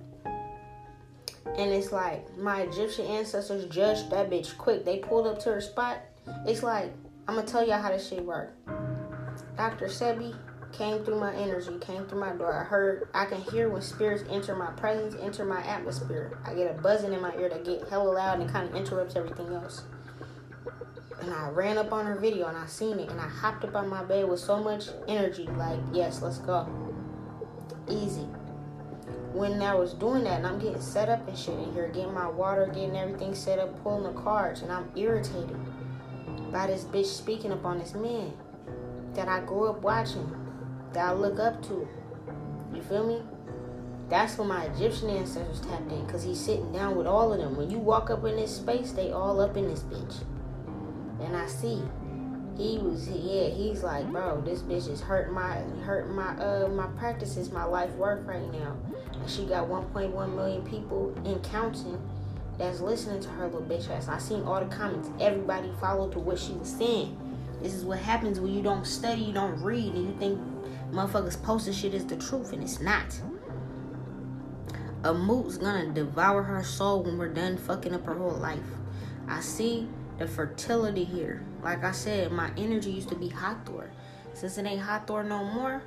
[1.46, 4.86] And it's like my Egyptian ancestors judged that bitch quick.
[4.86, 6.00] They pulled up to her spot.
[6.48, 6.94] It's like,
[7.28, 8.56] I'm going to tell y'all how this shit work.
[9.58, 9.88] Dr.
[9.88, 10.34] Sebi
[10.72, 12.54] came through my energy, came through my door.
[12.54, 16.40] I heard, I can hear when spirits enter my presence, enter my atmosphere.
[16.46, 19.18] I get a buzzing in my ear that get hella loud and kind of interrupts
[19.18, 19.84] everything else.
[21.20, 23.76] And I ran up on her video and I seen it and I hopped up
[23.76, 26.93] on my bed with so much energy, like, yes, let's go
[27.90, 28.28] easy.
[29.34, 32.14] When I was doing that and I'm getting set up and shit in here, getting
[32.14, 35.58] my water, getting everything set up, pulling the cards, and I'm irritated
[36.52, 38.34] by this bitch speaking up on this man
[39.16, 40.32] that I grew up watching,
[40.94, 41.88] that I look up to.
[42.74, 43.22] You feel me?
[44.10, 47.58] That's when my Egyptian ancestors tapped in, because he's sitting down with all of them.
[47.58, 50.24] When you walk up in this space, they all up in this bitch.
[51.22, 51.82] And I see
[52.58, 56.88] he was yeah he's like bro this bitch is hurting my hurting my uh my
[57.00, 58.76] practices my life work right now.
[59.14, 62.00] And she got 1.1 million people in counting
[62.58, 64.08] that's listening to her little bitch ass.
[64.08, 65.10] I seen all the comments.
[65.20, 67.18] Everybody followed to what she was saying.
[67.62, 70.40] This is what happens when you don't study you don't read and you think
[70.92, 73.20] motherfuckers posting shit is the truth and it's not.
[75.04, 78.60] Ammut's gonna devour her soul when we're done fucking up her whole life.
[79.28, 79.88] I see
[80.24, 81.44] the fertility here.
[81.62, 83.92] Like I said, my energy used to be Hathor.
[84.34, 85.84] Since it ain't Hathor no more,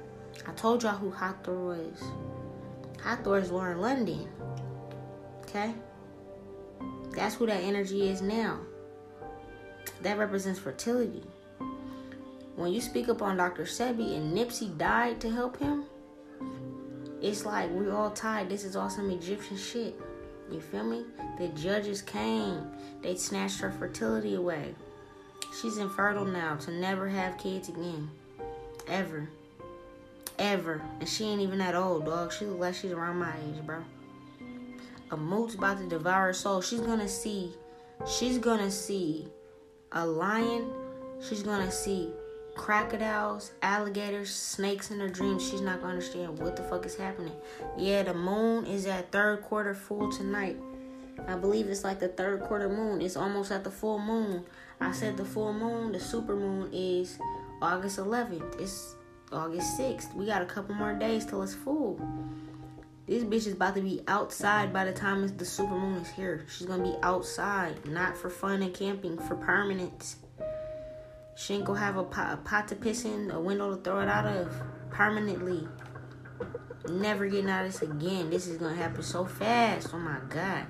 [0.47, 2.03] I told y'all who Hathor was.
[3.03, 4.28] Hathor is Lauren London.
[5.41, 5.72] Okay?
[7.12, 8.61] That's who that energy is now.
[10.03, 11.24] That represents fertility.
[12.57, 13.64] When you speak up on Dr.
[13.64, 15.84] Sebi and Nipsey died to help him,
[17.22, 18.51] it's like we all tied.
[18.51, 19.99] This is all some Egyptian shit.
[20.51, 21.05] You feel me?
[21.39, 22.67] The judges came.
[23.03, 24.75] They snatched her fertility away.
[25.61, 28.11] She's infertile now to never have kids again.
[28.89, 29.29] Ever.
[30.39, 30.83] Ever.
[31.01, 32.33] And she ain't even that old, dog.
[32.33, 33.83] She look like she's around my age, bro.
[35.11, 36.61] Ammut's about to devour her soul.
[36.61, 37.55] She's gonna see.
[38.07, 39.29] She's gonna see
[39.93, 40.71] a lion.
[41.27, 42.13] She's gonna see
[42.57, 47.35] crocodiles, alligators, snakes in her dreams, she's not gonna understand what the fuck is happening.
[47.77, 50.57] Yeah, the moon is at third quarter full tonight.
[51.29, 53.01] I believe it's like the third quarter moon.
[53.01, 54.45] It's almost at the full moon.
[54.81, 57.19] I said the full moon, the super moon is
[57.63, 58.61] August 11th.
[58.61, 58.97] It's
[59.33, 60.15] August 6th.
[60.15, 62.01] We got a couple more days till it's full.
[63.07, 66.45] This bitch is about to be outside by the time the super moon is here.
[66.49, 70.17] She's gonna be outside, not for fun and camping, for permanence.
[71.39, 74.01] She ain't gonna have a pot, a pot to piss in, a window to throw
[74.01, 74.51] it out of
[74.91, 75.68] permanently.
[76.89, 78.30] Never getting out of this again.
[78.30, 79.91] This is gonna happen so fast.
[79.93, 80.66] Oh my god.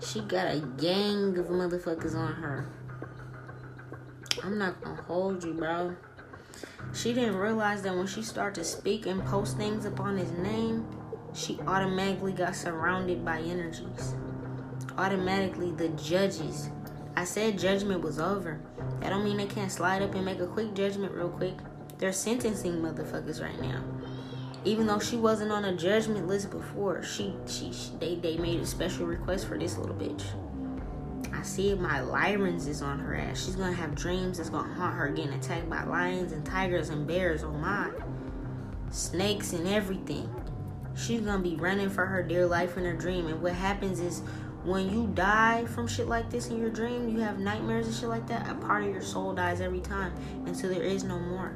[0.00, 2.68] She got a gang of motherfuckers on her.
[4.44, 5.96] I'm not gonna hold you, bro.
[6.92, 10.86] She didn't realize that when she started to speak and post things upon his name,
[11.32, 14.14] she automatically got surrounded by energies.
[14.96, 16.70] Automatically, the judges.
[17.16, 18.60] I said judgment was over.
[19.00, 21.54] That don't mean they can't slide up and make a quick judgment real quick.
[21.98, 23.82] They're sentencing motherfuckers right now.
[24.64, 28.60] Even though she wasn't on a judgment list before, she, she, she they they made
[28.60, 30.24] a special request for this little bitch.
[31.32, 33.44] I see my Lyrans is on her ass.
[33.44, 37.06] She's gonna have dreams that's gonna haunt her getting attacked by lions and tigers and
[37.06, 37.44] bears.
[37.44, 37.90] Oh my,
[38.90, 40.32] snakes and everything.
[40.96, 43.26] She's gonna be running for her dear life in her dream.
[43.26, 44.22] And what happens is
[44.64, 48.08] when you die from shit like this in your dream, you have nightmares and shit
[48.08, 50.12] like that, a part of your soul dies every time
[50.46, 51.52] until there is no more.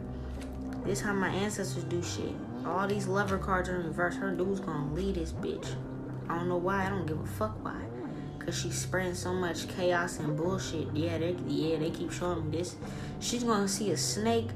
[0.85, 2.35] This how my ancestors do shit.
[2.67, 4.17] All these lover cards are in reverse.
[4.17, 5.75] Her dude's gonna lead this bitch.
[6.29, 6.87] I don't know why.
[6.87, 7.81] I don't give a fuck why.
[8.39, 10.89] Cause she's spreading so much chaos and bullshit.
[10.95, 12.77] Yeah, they yeah they keep showing me this.
[13.21, 14.49] She's gonna see a snake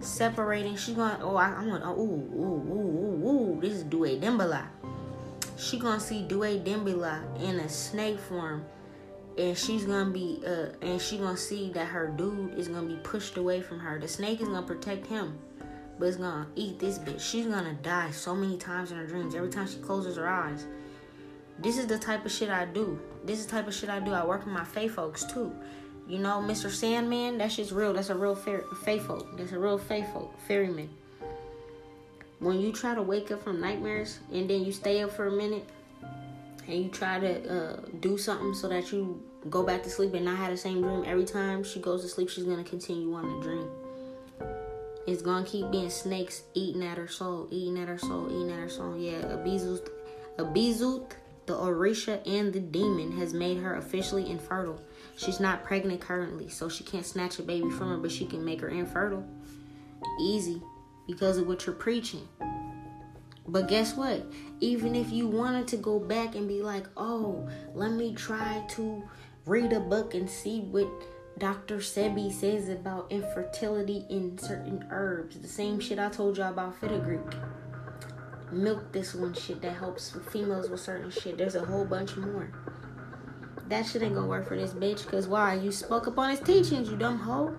[0.00, 0.76] separating.
[0.76, 3.60] She's gonna oh I, am gonna oh, ooh ooh ooh ooh ooh.
[3.60, 4.66] This is Due Dembala
[5.58, 8.64] she gonna see Due Dembila in a snake form
[9.36, 12.96] and she's gonna be uh and she gonna see that her dude is gonna be
[13.02, 13.98] pushed away from her.
[13.98, 15.36] The snake is gonna protect him,
[15.98, 17.20] but it's gonna eat this bitch.
[17.20, 19.34] She's gonna die so many times in her dreams.
[19.34, 20.66] Every time she closes her eyes.
[21.60, 23.00] This is the type of shit I do.
[23.24, 24.12] This is the type of shit I do.
[24.12, 25.52] I work with my fae folks too.
[26.06, 26.70] You know, Mr.
[26.70, 27.92] Sandman, that shit's real.
[27.92, 29.36] That's a real fair fae folk.
[29.36, 30.88] That's a real fae folk, fairyman
[32.40, 35.32] when you try to wake up from nightmares and then you stay up for a
[35.32, 35.68] minute
[36.66, 40.24] and you try to uh, do something so that you go back to sleep and
[40.24, 43.22] not have the same dream every time she goes to sleep she's gonna continue on
[43.22, 43.68] the dream.
[45.06, 48.58] It's gonna keep being snakes eating at her soul eating at her soul eating at
[48.58, 48.96] her soul.
[48.96, 49.88] Yeah Abyzou
[50.38, 51.10] Abyzou
[51.46, 54.80] the orisha and the demon has made her officially infertile.
[55.16, 58.44] She's not pregnant currently so she can't snatch a baby from her but she can
[58.44, 59.26] make her infertile.
[60.20, 60.62] Easy
[61.08, 62.28] because of what you're preaching.
[63.48, 64.30] But guess what?
[64.60, 69.02] Even if you wanted to go back and be like, oh, let me try to
[69.46, 70.86] read a book and see what
[71.38, 71.78] Dr.
[71.78, 77.20] Sebi says about infertility in certain herbs, the same shit I told y'all about fenugreek.
[78.52, 81.38] Milk this one shit that helps females with certain shit.
[81.38, 82.50] There's a whole bunch more.
[83.68, 85.54] That shit ain't gonna work for this bitch, cause why?
[85.54, 87.56] You spoke up on his teachings, you dumb hoe.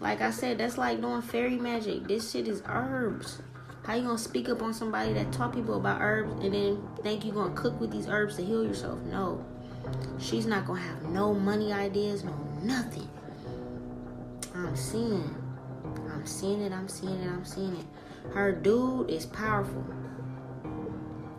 [0.00, 2.08] Like I said, that's like doing fairy magic.
[2.08, 3.42] This shit is herbs.
[3.84, 7.24] How you gonna speak up on somebody that taught people about herbs and then think
[7.24, 8.98] you gonna cook with these herbs to heal yourself?
[9.02, 9.44] No.
[10.18, 13.08] She's not gonna have no money ideas, no nothing.
[14.54, 15.34] I'm seeing.
[16.12, 17.86] I'm seeing it, I'm seeing it, I'm seeing it.
[18.32, 19.84] Her dude is powerful.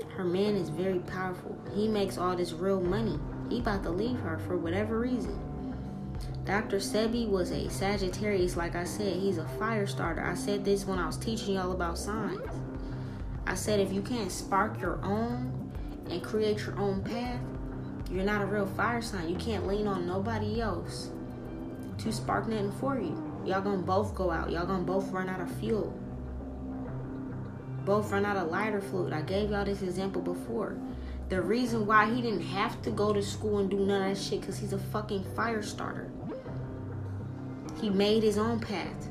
[0.10, 1.58] Her man is very powerful.
[1.74, 3.20] He makes all this real money.
[3.50, 5.40] He about to leave her for whatever reason.
[6.46, 6.78] Dr.
[6.78, 9.18] Sebi was a Sagittarius, like I said.
[9.18, 10.24] He's a fire starter.
[10.24, 12.42] I said this when I was teaching y'all about signs.
[13.46, 15.72] I said if you can't spark your own
[16.10, 17.40] and create your own path,
[18.12, 19.30] you're not a real fire sign.
[19.30, 21.12] You can't lean on nobody else
[22.00, 23.16] to spark nothing for you.
[23.46, 24.52] Y'all gonna both go out.
[24.52, 25.94] Y'all gonna both run out of fuel.
[27.86, 29.14] Both run out of lighter fluid.
[29.14, 30.76] I gave y'all this example before.
[31.30, 34.22] The reason why he didn't have to go to school and do none of that
[34.22, 36.12] shit because he's a fucking fire starter.
[37.82, 39.10] He made his own path.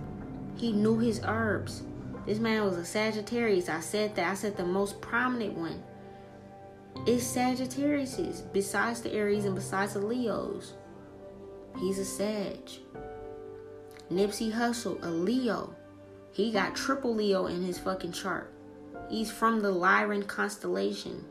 [0.56, 1.82] He knew his herbs.
[2.24, 3.68] This man was a Sagittarius.
[3.68, 4.30] I said that.
[4.30, 5.82] I said the most prominent one
[7.06, 10.74] is Sagittarius, besides the Aries and besides the Leos.
[11.78, 12.70] He's a Sag.
[14.10, 15.74] Nipsey Hussle, a Leo.
[16.32, 18.52] He got triple Leo in his fucking chart.
[19.08, 21.24] He's from the Lyran constellation,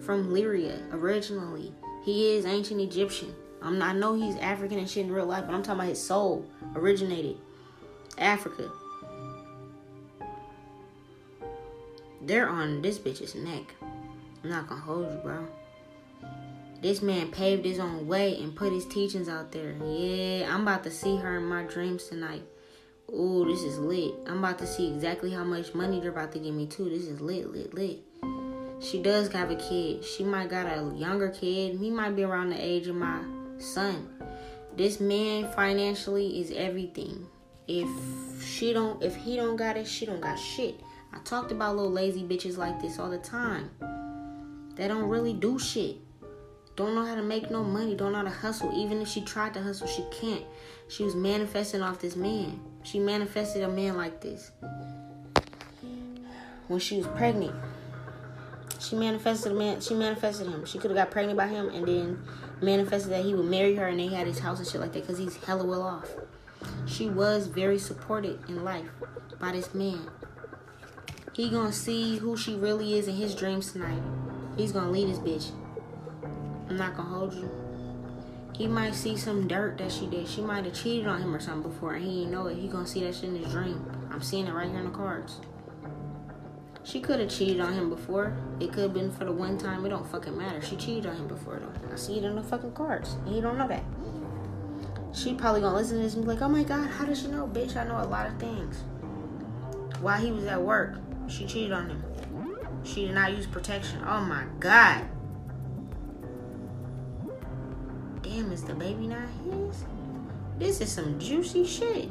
[0.00, 1.74] from Lyria originally.
[2.04, 3.34] He is ancient Egyptian.
[3.62, 5.88] I'm not, I know he's African and shit in real life, but I'm talking about
[5.88, 6.44] his soul
[6.74, 7.36] originated
[8.16, 8.70] Africa.
[12.22, 13.74] They're on this bitch's neck.
[14.42, 15.46] I'm not gonna hold you, bro.
[16.80, 19.74] This man paved his own way and put his teachings out there.
[19.84, 22.42] Yeah, I'm about to see her in my dreams tonight.
[23.10, 24.12] Ooh, this is lit.
[24.26, 26.88] I'm about to see exactly how much money they're about to give me too.
[26.88, 28.00] This is lit, lit, lit.
[28.80, 30.04] She does have a kid.
[30.04, 31.78] She might got a younger kid.
[31.78, 33.22] He might be around the age of my
[33.58, 34.08] son.
[34.76, 37.26] This man financially is everything.
[37.66, 37.88] If
[38.42, 40.80] she don't if he don't got it, she don't got shit.
[41.12, 43.70] I talked about little lazy bitches like this all the time.
[44.74, 45.96] They don't really do shit.
[46.76, 47.96] Don't know how to make no money.
[47.96, 48.72] Don't know how to hustle.
[48.72, 50.44] Even if she tried to hustle, she can't.
[50.86, 52.60] She was manifesting off this man.
[52.84, 54.52] She manifested a man like this.
[56.68, 57.56] When she was pregnant,
[58.78, 59.80] she manifested man.
[59.80, 60.64] She manifested him.
[60.64, 62.22] She could have got pregnant by him and then
[62.60, 65.02] manifested that he would marry her and they had his house and shit like that
[65.02, 66.08] because he's hella well off.
[66.86, 68.88] She was very supported in life
[69.38, 70.08] by this man.
[71.32, 74.02] He gonna see who she really is in his dreams tonight.
[74.56, 75.52] He's gonna leave this bitch.
[76.68, 77.50] I'm not gonna hold you.
[78.56, 80.26] He might see some dirt that she did.
[80.26, 82.56] She might have cheated on him or something before and he didn't know it.
[82.56, 83.84] He gonna see that shit in his dream.
[84.10, 85.40] I'm seeing it right here in the cards.
[86.88, 88.34] She could have cheated on him before.
[88.60, 89.84] It could have been for the one time.
[89.84, 90.62] It don't fucking matter.
[90.62, 91.92] She cheated on him before though.
[91.92, 93.16] I see it in the fucking cards.
[93.26, 93.84] You don't know that.
[95.12, 97.28] She probably gonna listen to this and be like, oh my god, how does she
[97.28, 97.46] know?
[97.46, 98.84] Bitch, I know a lot of things.
[100.00, 100.94] While he was at work,
[101.28, 102.02] she cheated on him.
[102.84, 104.02] She did not use protection.
[104.06, 105.04] Oh my god.
[108.22, 109.84] Damn, is the baby not his?
[110.58, 112.08] This is some juicy shit.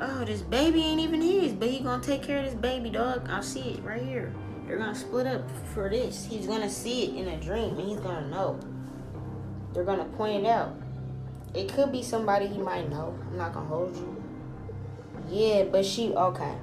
[0.00, 3.28] Oh, this baby ain't even his, but he gonna take care of this baby, dog.
[3.28, 4.32] I see it right here.
[4.66, 5.42] They're gonna split up
[5.74, 6.24] for this.
[6.24, 8.58] He's gonna see it in a dream, and he's gonna know.
[9.72, 10.74] They're gonna point it out.
[11.54, 13.18] It could be somebody he might know.
[13.30, 14.22] I'm not gonna hold you.
[15.28, 16.54] Yeah, but she okay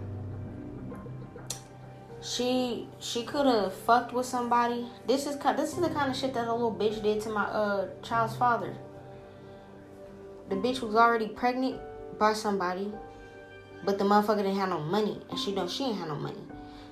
[2.27, 4.85] she she could have fucked with somebody.
[5.05, 7.45] This is this is the kind of shit that a little bitch did to my
[7.45, 8.75] uh child's father.
[10.49, 11.79] The bitch was already pregnant
[12.19, 12.91] by somebody,
[13.87, 16.43] but the motherfucker didn't have no money, and she don't she ain't have no money.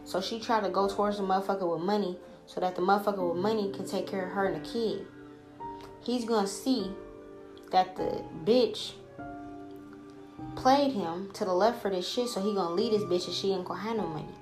[0.05, 3.43] So she tried to go towards the motherfucker with money, so that the motherfucker with
[3.43, 5.05] money can take care of her and the kid.
[6.05, 6.89] He's gonna see
[7.73, 8.93] that the bitch
[10.55, 13.35] played him to the left for this shit, so he gonna lead this bitch and
[13.35, 14.33] she ain't gonna have no money.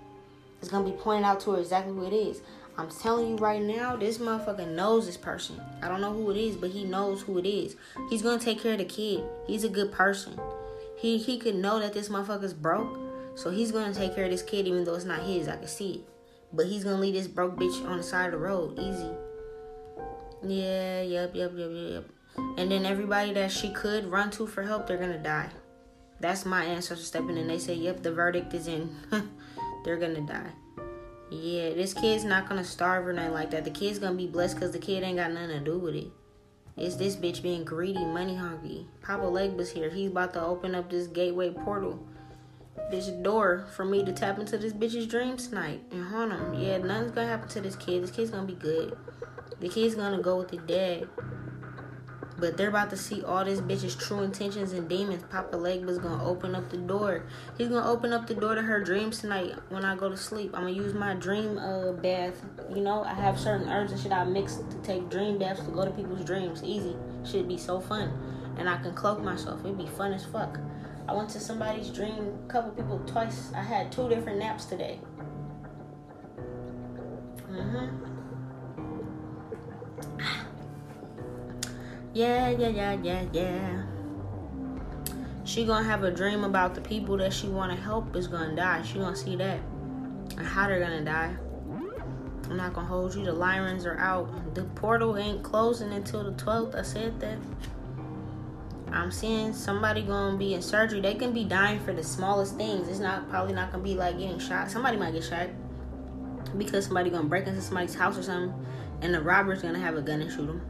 [0.61, 2.41] It's gonna be pointed out to her exactly who it is.
[2.77, 5.59] I'm telling you right now, this motherfucker knows this person.
[5.81, 7.75] I don't know who it is, but he knows who it is.
[8.11, 9.23] He's gonna take care of the kid.
[9.47, 10.39] He's a good person.
[11.03, 12.97] He he could know that this motherfucker's broke,
[13.35, 15.49] so he's gonna take care of this kid even though it's not his.
[15.49, 16.09] I can see it,
[16.53, 19.11] but he's gonna leave this broke bitch on the side of the road, easy.
[20.43, 22.05] Yeah, yep, yep, yep, yep.
[22.57, 25.49] And then everybody that she could run to for help, they're gonna die.
[26.21, 27.47] That's my ancestor stepping in.
[27.47, 28.95] They say, "Yep, the verdict is in."
[29.83, 30.53] they're gonna die.
[31.29, 33.65] Yeah, this kid's not gonna starve or nothing like that.
[33.65, 36.07] The kid's gonna be blessed because the kid ain't got nothing to do with it.
[36.75, 38.87] It's this bitch being greedy, money hungry.
[39.01, 39.89] Papa Legba's here.
[39.89, 42.03] He's about to open up this gateway portal,
[42.89, 46.55] this door for me to tap into this bitch's dreams tonight and haunt him.
[46.55, 48.01] Yeah, nothing's gonna happen to this kid.
[48.01, 48.97] This kid's gonna be good.
[49.59, 51.07] The kid's gonna go with the dad.
[52.37, 55.23] But they're about to see all this bitch's true intentions and demons.
[55.29, 57.23] Papa Legba's gonna open up the door.
[57.57, 60.51] He's gonna open up the door to her dreams tonight when I go to sleep.
[60.53, 62.43] I'm gonna use my dream uh, bath.
[62.73, 65.71] You know, I have certain herbs and shit I mix to take dream baths to
[65.71, 66.63] go to people's dreams.
[66.63, 66.95] Easy.
[67.23, 68.11] Should be so fun.
[68.57, 69.59] And I can cloak myself.
[69.63, 70.59] It'd be fun as fuck.
[71.07, 73.51] I went to somebody's dream, a couple people twice.
[73.53, 74.99] I had two different naps today.
[77.51, 78.03] Mm-hmm.
[82.13, 83.83] Yeah, yeah, yeah, yeah, yeah.
[85.45, 88.83] She gonna have a dream about the people that she wanna help is gonna die.
[88.83, 89.59] She gonna see that.
[90.37, 91.35] And how they're gonna die.
[92.49, 93.25] I'm not gonna hold you.
[93.25, 94.53] The Lyrans are out.
[94.53, 96.75] The portal ain't closing until the 12th.
[96.75, 97.39] I said that.
[98.91, 101.01] I'm seeing somebody gonna be in surgery.
[101.01, 102.87] They can be dying for the smallest things.
[102.89, 104.69] It's not probably not gonna be like getting shot.
[104.69, 105.49] Somebody might get shot
[106.59, 108.53] because somebody gonna break into somebody's house or something,
[109.01, 110.61] and the robber's gonna have a gun and shoot them.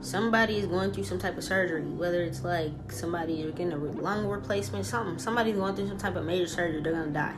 [0.00, 3.76] Somebody is going through some type of surgery, whether it's like somebody is getting a
[3.76, 5.18] lung replacement, something.
[5.18, 6.80] Somebody's going through some type of major surgery.
[6.80, 7.34] They're gonna die.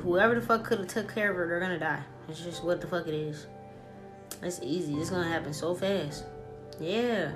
[0.00, 2.02] Whoever the fuck could have took care of her, they're gonna die.
[2.28, 3.46] It's just what the fuck it is.
[4.42, 4.94] It's easy.
[4.94, 6.24] It's gonna happen so fast.
[6.80, 7.32] Yeah.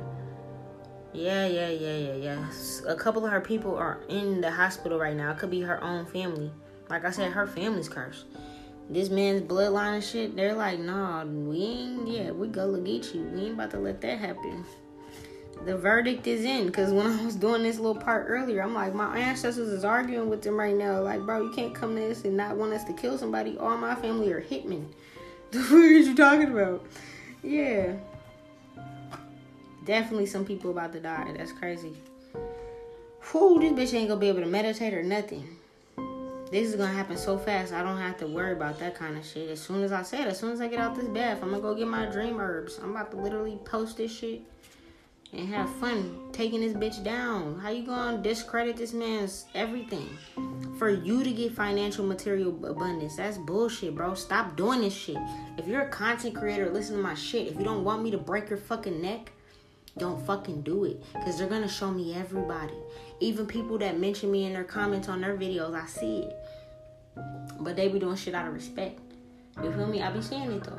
[1.12, 2.46] Yeah, yeah, yeah, yeah, yeah.
[2.88, 5.32] A couple of her people are in the hospital right now.
[5.32, 6.52] It could be her own family.
[6.88, 8.26] Like I said, her family's cursed.
[8.92, 13.22] This man's bloodline and shit, they're like, nah, we ain't, yeah, we gonna get you.
[13.22, 14.66] We ain't about to let that happen.
[15.64, 16.66] The verdict is in.
[16.66, 20.28] Because when I was doing this little part earlier, I'm like, my ancestors is arguing
[20.28, 21.00] with them right now.
[21.00, 23.56] Like, bro, you can't come to this and not want us to kill somebody.
[23.56, 24.86] All my family are hitmen.
[25.52, 26.82] The fuck is you talking about?
[27.42, 27.96] Yeah.
[29.84, 31.34] Definitely some people about to die.
[31.36, 31.92] That's crazy.
[33.30, 35.46] Whew, this bitch ain't gonna be able to meditate or nothing.
[36.52, 37.72] This is gonna happen so fast.
[37.72, 39.48] I don't have to worry about that kind of shit.
[39.48, 41.62] As soon as I said, as soon as I get out this bath, I'm gonna
[41.62, 42.78] go get my dream herbs.
[42.82, 44.42] I'm about to literally post this shit
[45.32, 47.58] and have fun taking this bitch down.
[47.58, 50.10] How you gonna discredit this man's everything
[50.78, 53.16] for you to get financial material abundance?
[53.16, 54.12] That's bullshit, bro.
[54.12, 55.16] Stop doing this shit.
[55.56, 57.48] If you're a content creator, listen to my shit.
[57.48, 59.32] If you don't want me to break your fucking neck,
[59.96, 62.74] don't fucking do it because they're gonna show me everybody
[63.22, 66.36] even people that mention me in their comments on their videos i see it.
[67.60, 68.98] But they be doing shit out of respect.
[69.62, 70.02] You feel me?
[70.02, 70.78] I be seeing it though.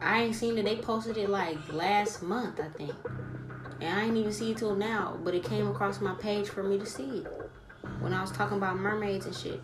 [0.00, 2.94] I ain't seen it they posted it like last month i think.
[3.80, 6.62] And i ain't even see it till now but it came across my page for
[6.62, 7.50] me to see it.
[8.00, 9.60] When i was talking about mermaids and shit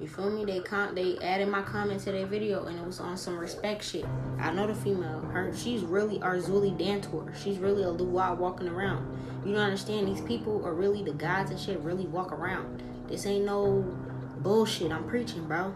[0.00, 0.44] you feel me?
[0.44, 3.84] They con- they added my comment to their video and it was on some respect
[3.84, 4.04] shit.
[4.38, 5.20] I know the female.
[5.20, 7.32] Her she's really Erzulie Dantor.
[7.34, 9.06] She's really a Luwa walking around.
[9.44, 10.08] You don't understand?
[10.08, 12.82] These people are really the gods and shit really walk around.
[13.08, 13.82] This ain't no
[14.38, 15.74] bullshit I'm preaching, bro.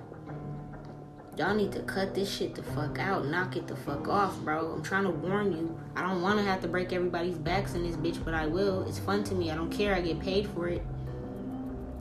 [1.38, 3.26] Y'all need to cut this shit the fuck out.
[3.26, 4.72] Knock it the fuck off, bro.
[4.72, 5.78] I'm trying to warn you.
[5.96, 8.82] I don't want to have to break everybody's backs in this bitch, but I will.
[8.86, 9.50] It's fun to me.
[9.50, 9.94] I don't care.
[9.94, 10.84] I get paid for it.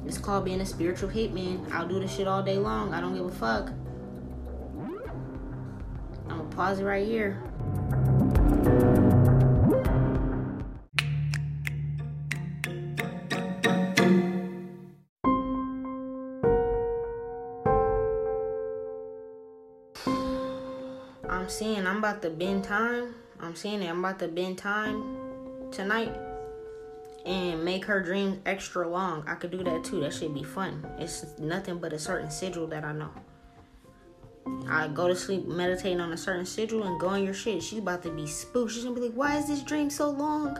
[0.05, 1.71] It's called being a spiritual hitman.
[1.71, 2.93] I'll do this shit all day long.
[2.93, 3.71] I don't give a fuck.
[6.27, 7.41] I'm gonna pause it right here.
[21.29, 23.15] I'm seeing I'm about to bend time.
[23.39, 23.89] I'm seeing it.
[23.89, 26.13] I'm about to bend time tonight
[27.25, 29.23] and make her dreams extra long.
[29.27, 29.99] I could do that too.
[30.01, 30.85] That should be fun.
[30.97, 33.11] It's nothing but a certain sigil that I know.
[34.67, 37.61] I go to sleep meditating on a certain sigil and go on your shit.
[37.61, 38.71] She's about to be spooked.
[38.71, 40.57] She's gonna be like, Why is this dream so long?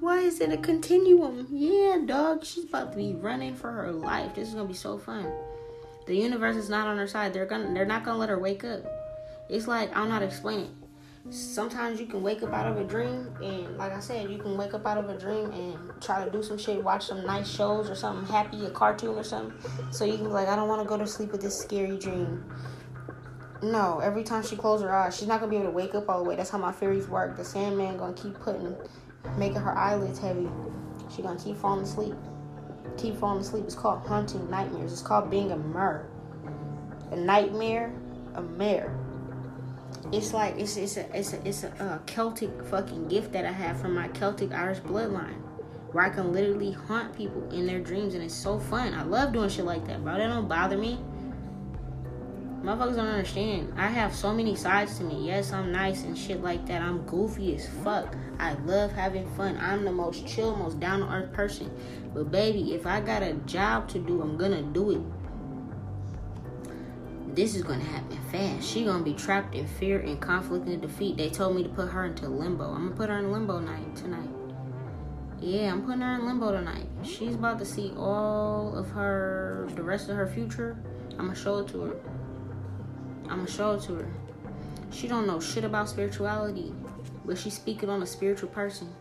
[0.00, 1.46] Why is it a continuum?
[1.50, 2.44] Yeah, dog.
[2.44, 4.34] She's about to be running for her life.
[4.34, 5.30] This is gonna be so fun.
[6.06, 7.34] The universe is not on her side.
[7.34, 8.82] They're gonna they're not gonna let her wake up.
[9.50, 10.74] It's like I'm not explaining
[11.28, 14.56] sometimes you can wake up out of a dream and like I said, you can
[14.56, 17.48] wake up out of a dream and try to do some shit, watch some nice
[17.48, 19.52] shows or something happy, a cartoon or something.
[19.92, 21.98] So you can be like, I don't want to go to sleep with this scary
[21.98, 22.44] dream.
[23.62, 26.08] No, every time she closes her eyes, she's not gonna be able to wake up
[26.08, 26.36] all the way.
[26.36, 27.36] That's how my fairies work.
[27.36, 28.74] The Sandman gonna keep putting,
[29.36, 30.48] making her eyelids heavy.
[31.14, 32.14] She gonna keep falling asleep.
[32.96, 33.64] Keep falling asleep.
[33.64, 34.92] It's called haunting nightmares.
[34.92, 36.08] It's called being a mer.
[37.10, 37.92] A nightmare,
[38.34, 38.99] a mare
[40.12, 43.52] it's like it's it's a it's a it's a uh, Celtic fucking gift that I
[43.52, 45.40] have from my Celtic Irish bloodline,
[45.92, 48.94] where I can literally haunt people in their dreams, and it's so fun.
[48.94, 50.16] I love doing shit like that, bro.
[50.16, 50.98] That don't bother me.
[52.62, 53.72] Motherfuckers don't understand.
[53.78, 55.26] I have so many sides to me.
[55.26, 56.82] Yes, I'm nice and shit like that.
[56.82, 58.14] I'm goofy as fuck.
[58.38, 59.56] I love having fun.
[59.58, 61.70] I'm the most chill, most down to earth person.
[62.12, 65.00] But baby, if I got a job to do, I'm gonna do it
[67.34, 68.68] this is gonna happen fast.
[68.68, 71.16] She gonna be trapped in fear and conflict and defeat.
[71.16, 72.64] They told me to put her into limbo.
[72.64, 74.28] I'm gonna put her in limbo night tonight.
[75.40, 76.86] Yeah, I'm putting her in limbo tonight.
[77.02, 80.76] She's about to see all of her, the rest of her future.
[81.12, 81.96] I'm gonna show it to her.
[83.24, 84.08] I'm gonna show it to her.
[84.90, 86.74] She don't know shit about spirituality,
[87.24, 88.92] but she's speaking on a spiritual person.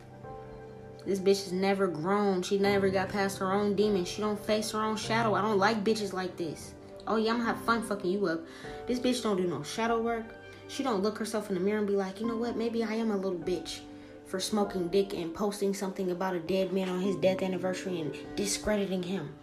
[1.05, 2.41] This bitch has never grown.
[2.41, 4.07] She never got past her own demons.
[4.07, 5.33] She don't face her own shadow.
[5.33, 6.73] I don't like bitches like this.
[7.09, 8.41] Oh yeah, I'm gonna have fun fucking you up.
[8.87, 10.25] This bitch don't do no shadow work.
[10.67, 12.55] She don't look herself in the mirror and be like, you know what?
[12.55, 13.79] Maybe I am a little bitch
[14.27, 18.15] for smoking dick and posting something about a dead man on his death anniversary and
[18.35, 19.33] discrediting him.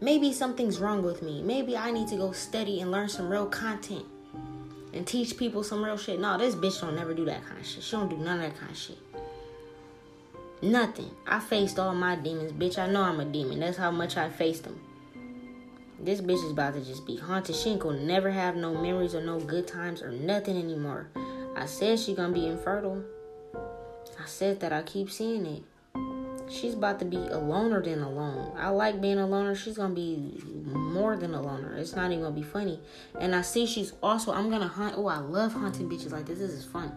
[0.00, 1.42] Maybe something's wrong with me.
[1.42, 4.06] Maybe I need to go study and learn some real content
[4.94, 6.18] and teach people some real shit.
[6.18, 7.82] No, this bitch don't never do that kind of shit.
[7.82, 8.98] She don't do none of that kind of shit.
[10.62, 11.10] Nothing.
[11.26, 12.78] I faced all my demons, bitch.
[12.78, 13.60] I know I'm a demon.
[13.60, 14.80] That's how much I faced them.
[16.02, 17.54] This bitch is about to just be haunted.
[17.54, 21.10] She ain't gonna never have no memories or no good times or nothing anymore.
[21.56, 23.04] I said she gonna be infertile.
[23.54, 25.62] I said that I keep seeing it.
[26.50, 28.50] She's about to be a loner than a loner.
[28.56, 29.54] I like being a loner.
[29.54, 31.76] She's gonna be more than a loner.
[31.76, 32.80] It's not even gonna be funny.
[33.20, 34.32] And I see she's also.
[34.32, 34.94] I'm gonna hunt.
[34.96, 36.38] Oh, I love hunting bitches like this.
[36.38, 36.92] This is fun.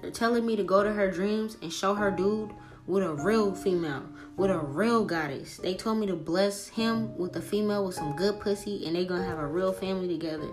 [0.00, 2.50] They're telling me to go to her dreams and show her dude
[2.86, 4.04] with a real female,
[4.36, 5.58] with a real goddess.
[5.58, 9.04] They told me to bless him with a female with some good pussy, and they
[9.04, 10.50] gonna have a real family together.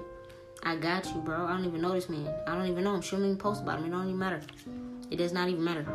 [0.64, 1.46] I got you, bro.
[1.46, 2.32] I don't even know this man.
[2.46, 3.02] I don't even know him.
[3.02, 3.86] She don't even post about him.
[3.86, 4.42] It don't even matter.
[5.10, 5.86] It does not even matter.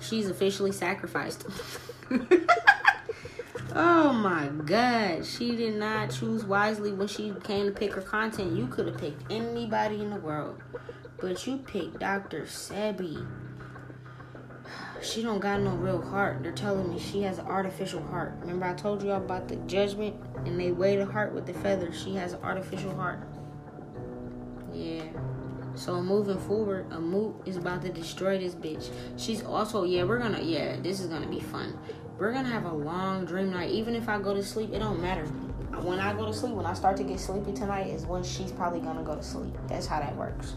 [0.00, 1.46] She's officially sacrificed.
[3.74, 5.26] oh my god.
[5.26, 8.56] She did not choose wisely when she came to pick her content.
[8.56, 10.60] You could have picked anybody in the world.
[11.18, 12.42] But you picked Dr.
[12.42, 13.26] Sebi.
[15.02, 16.42] She don't got no real heart.
[16.42, 18.34] They're telling me she has an artificial heart.
[18.40, 22.00] Remember I told y'all about the judgment and they weigh the heart with the feathers.
[22.02, 23.26] She has an artificial heart.
[24.74, 25.04] Yeah.
[25.74, 28.90] So moving forward, Ammut is about to destroy this bitch.
[29.16, 31.78] She's also yeah, we're gonna yeah, this is gonna be fun.
[32.18, 33.70] We're gonna have a long dream night.
[33.70, 35.24] Even if I go to sleep, it don't matter.
[35.82, 38.52] When I go to sleep, when I start to get sleepy tonight, is when she's
[38.52, 39.54] probably gonna go to sleep.
[39.66, 40.56] That's how that works.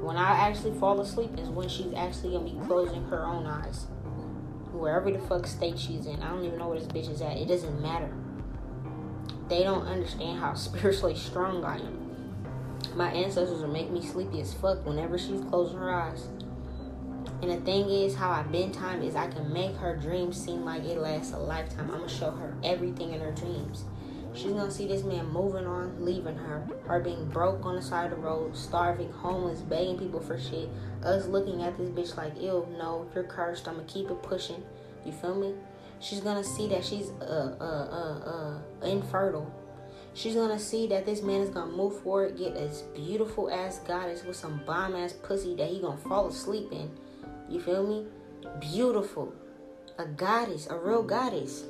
[0.00, 3.86] When I actually fall asleep is when she's actually gonna be closing her own eyes.
[4.72, 6.22] Wherever the fuck state she's in.
[6.22, 7.36] I don't even know where this bitch is at.
[7.36, 8.10] It doesn't matter.
[9.48, 12.00] They don't understand how spiritually strong I am.
[12.94, 16.28] My ancestors will make me sleepy as fuck whenever she's closing her eyes.
[17.42, 20.64] And the thing is, how I've been time is I can make her dreams seem
[20.64, 21.90] like it lasts a lifetime.
[21.90, 23.84] I'm gonna show her everything in her dreams.
[24.34, 28.12] She's gonna see this man moving on, leaving her, her being broke on the side
[28.12, 30.68] of the road, starving, homeless, begging people for shit.
[31.02, 33.66] Us looking at this bitch like, ew, no, you're cursed.
[33.66, 34.62] I'm gonna keep it pushing.
[35.04, 35.54] You feel me?
[35.98, 39.52] She's gonna see that she's uh uh uh uh infertile
[40.12, 44.24] She's gonna see that this man is gonna move forward, get this beautiful ass goddess
[44.24, 46.90] with some bomb ass pussy that he gonna fall asleep in.
[47.48, 48.06] You feel me?
[48.58, 49.32] Beautiful.
[49.98, 51.64] A goddess, a real goddess.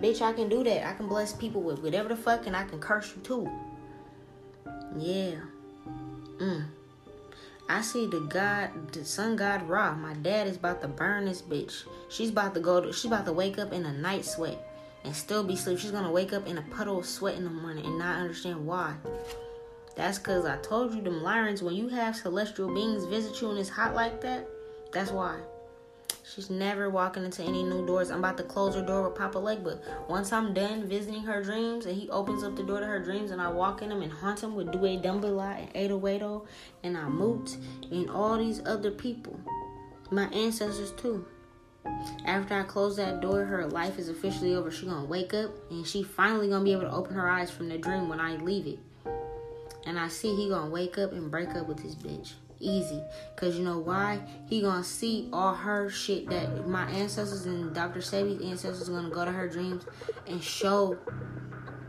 [0.00, 0.86] Bitch, I can do that.
[0.86, 3.50] I can bless people with whatever the fuck and I can curse you too.
[4.96, 5.36] Yeah.
[6.38, 6.66] Mm.
[7.68, 9.94] I see the God, the sun god Ra.
[9.94, 11.84] My dad is about to burn this bitch.
[12.08, 14.68] She's about to go to, she's about to wake up in a night sweat
[15.04, 15.78] and still be asleep.
[15.78, 18.66] She's gonna wake up in a puddle of sweat in the morning and not understand
[18.66, 18.94] why.
[19.94, 23.58] That's cause I told you them Lyrans, when you have celestial beings visit you and
[23.58, 24.48] it's hot like that,
[24.92, 25.38] that's why.
[26.34, 28.10] She's never walking into any new doors.
[28.10, 29.78] I'm about to close her door with Papa Legba
[30.08, 33.32] once I'm done visiting her dreams and he opens up the door to her dreams
[33.32, 36.46] and I walk in them and haunt him with Due Dumbala and Ayida Wedo
[36.82, 37.58] and Ammut
[37.90, 39.38] and all these other people.
[40.10, 41.26] My ancestors too.
[42.24, 44.70] After I close that door, her life is officially over.
[44.70, 47.68] She gonna wake up and she finally gonna be able to open her eyes from
[47.68, 48.78] the dream when I leave it.
[49.84, 52.32] And I see he gonna wake up and break up with this bitch.
[52.62, 53.02] Easy.
[53.34, 54.20] Cause you know why?
[54.48, 58.00] He gonna see all her shit that my ancestors and Dr.
[58.00, 59.84] Sebi's ancestors gonna go to her dreams
[60.28, 60.96] and show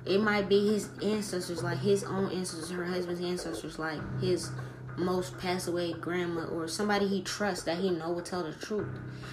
[0.06, 4.52] it might be his ancestors, like his own ancestors, her husband's ancestors, like his
[4.98, 8.88] most passed away grandma or somebody he trusts that he know will tell the truth.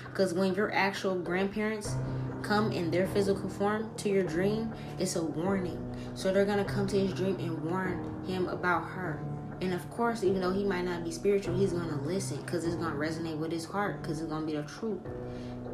[0.05, 1.97] Because when your actual grandparents
[2.43, 5.79] come in their physical form to your dream, it's a warning.
[6.15, 9.23] So they're gonna come to his dream and warn him about her.
[9.61, 12.77] And of course, even though he might not be spiritual, he's gonna listen because it's
[12.77, 15.01] gonna resonate with his heart because it's gonna be the truth.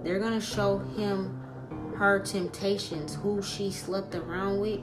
[0.02, 1.42] They're gonna show him
[1.96, 4.80] her temptations, who she slept around with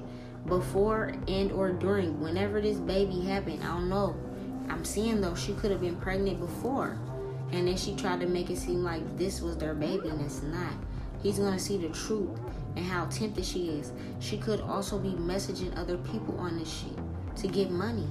[0.47, 3.63] before and or during whenever this baby happened.
[3.63, 4.15] I don't know
[4.69, 6.97] I'm seeing though she could have been pregnant before.
[7.51, 10.41] And then she tried to make it seem like this was their baby and it's
[10.41, 10.73] not.
[11.21, 12.39] He's gonna see the truth
[12.75, 13.91] and how tempted she is.
[14.19, 16.97] She could also be messaging other people on this shit
[17.37, 18.07] to get money.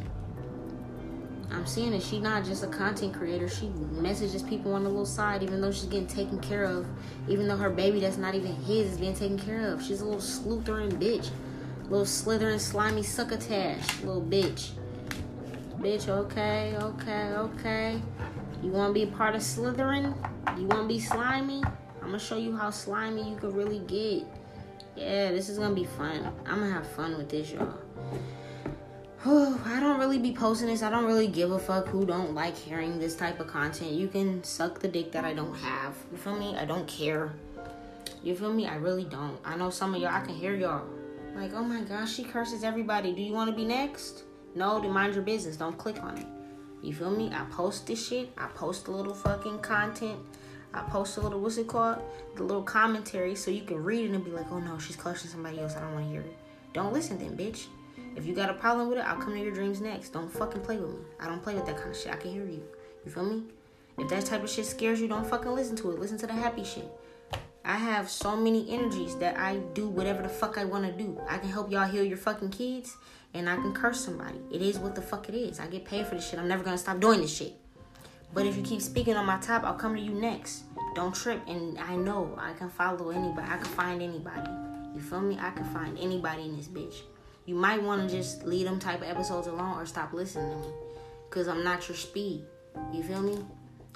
[1.52, 3.48] I'm seeing that she's not just a content creator.
[3.48, 6.86] She messages people on the little side, even though she's getting taken care of.
[7.28, 9.82] Even though her baby that's not even his is being taken care of.
[9.82, 11.30] She's a little sleuthering bitch.
[11.84, 14.00] Little slithering, slimy succotash.
[14.00, 14.70] Little bitch.
[15.78, 18.02] Bitch, okay, okay, okay.
[18.62, 20.14] You want to be a part of slithering?
[20.56, 21.62] You want to be slimy?
[22.00, 24.24] I'm going to show you how slimy you can really get.
[24.96, 26.32] Yeah, this is going to be fun.
[26.46, 27.74] I'm going to have fun with this, y'all.
[29.24, 30.82] I don't really be posting this.
[30.82, 33.92] I don't really give a fuck who don't like hearing this type of content.
[33.92, 35.94] You can suck the dick that I don't have.
[36.10, 36.56] You feel me?
[36.56, 37.32] I don't care.
[38.24, 38.66] You feel me?
[38.66, 39.38] I really don't.
[39.44, 40.84] I know some of y'all, I can hear y'all.
[41.36, 43.12] Like, oh my gosh, she curses everybody.
[43.12, 44.24] Do you want to be next?
[44.56, 45.56] No, then mind your business.
[45.56, 46.26] Don't click on it.
[46.82, 47.30] You feel me?
[47.32, 48.32] I post this shit.
[48.36, 50.18] I post a little fucking content.
[50.74, 52.02] I post a little, what's it called?
[52.34, 55.30] The little commentary so you can read it and be like, oh no, she's cursing
[55.30, 55.76] somebody else.
[55.76, 56.36] I don't want to hear it.
[56.72, 57.66] Don't listen then, bitch.
[58.14, 60.10] If you got a problem with it, I'll come to your dreams next.
[60.10, 61.00] Don't fucking play with me.
[61.18, 62.12] I don't play with that kind of shit.
[62.12, 62.62] I can hear you.
[63.04, 63.44] You feel me?
[63.98, 65.98] If that type of shit scares you, don't fucking listen to it.
[65.98, 66.90] Listen to the happy shit.
[67.64, 71.20] I have so many energies that I do whatever the fuck I want to do.
[71.28, 72.96] I can help y'all heal your fucking kids
[73.34, 74.38] and I can curse somebody.
[74.50, 75.60] It is what the fuck it is.
[75.60, 76.38] I get paid for this shit.
[76.38, 77.54] I'm never gonna stop doing this shit.
[78.34, 80.64] But if you keep speaking on my top, I'll come to you next.
[80.94, 81.40] Don't trip.
[81.46, 83.46] And I know I can follow anybody.
[83.48, 84.50] I can find anybody.
[84.94, 85.38] You feel me?
[85.40, 87.02] I can find anybody in this bitch.
[87.44, 90.56] You might want to just leave them type of episodes alone or stop listening to
[90.56, 90.72] me.
[91.30, 92.44] Cause I'm not your speed.
[92.92, 93.38] You feel me?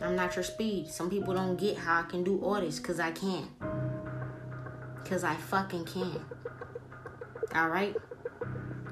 [0.00, 0.88] I'm not your speed.
[0.88, 3.48] Some people don't get how I can do all this cause I can.
[5.04, 6.24] Cause I fucking can.
[7.54, 7.94] Alright?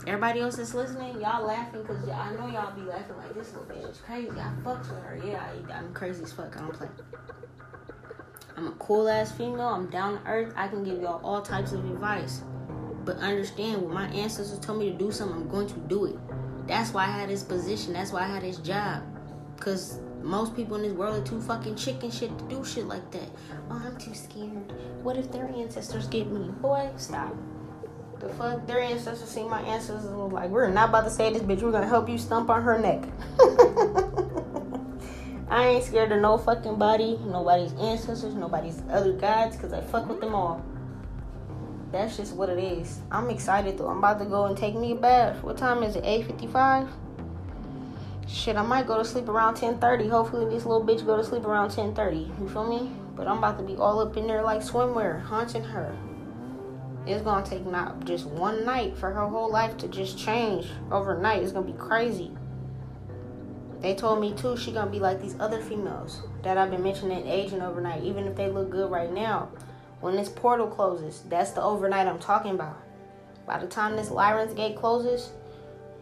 [0.06, 3.64] Everybody else that's listening, y'all laughing because I know y'all be laughing like this little
[3.64, 4.30] bitch is crazy.
[4.30, 5.20] I fucks with her.
[5.24, 5.42] Yeah,
[5.72, 6.54] I, am crazy as fuck.
[6.56, 6.88] I don't play.
[8.56, 9.62] I'm a cool ass female.
[9.62, 10.52] I'm down to earth.
[10.56, 12.42] I can give y'all all types of advice.
[13.04, 16.16] But understand when my ancestors told me to do something, I'm going to do it.
[16.66, 17.92] That's why I had this position.
[17.92, 19.02] That's why I had this job.
[19.60, 23.10] Cause most people in this world are too fucking chicken shit to do shit like
[23.10, 23.28] that.
[23.70, 24.72] Oh, I'm too scared.
[25.02, 26.50] What if their ancestors get me?
[26.62, 27.34] Boy, stop.
[28.20, 28.66] The fuck?
[28.66, 31.62] Their ancestors see my ancestors and was like, we're not about to say this bitch.
[31.62, 33.04] We're gonna help you stump on her neck.
[35.50, 40.08] I ain't scared of no fucking body, nobody's ancestors, nobody's other gods, cause I fuck
[40.08, 40.64] with them all.
[41.94, 42.98] That's just what it is.
[43.12, 43.86] I'm excited though.
[43.86, 45.44] I'm about to go and take me a bath.
[45.44, 46.02] What time is it?
[46.02, 46.88] 8:55.
[48.26, 50.08] Shit, I might go to sleep around 10:30.
[50.08, 52.32] Hopefully, this little bitch go to sleep around 10:30.
[52.40, 52.90] You feel me?
[53.14, 55.94] But I'm about to be all up in there like swimwear, haunting her.
[57.06, 61.44] It's gonna take not just one night for her whole life to just change overnight.
[61.44, 62.32] It's gonna be crazy.
[63.82, 67.24] They told me too she gonna be like these other females that I've been mentioning
[67.28, 69.50] aging overnight, even if they look good right now.
[70.04, 72.76] When this portal closes, that's the overnight I'm talking about.
[73.46, 75.30] By the time this Lion's Gate closes,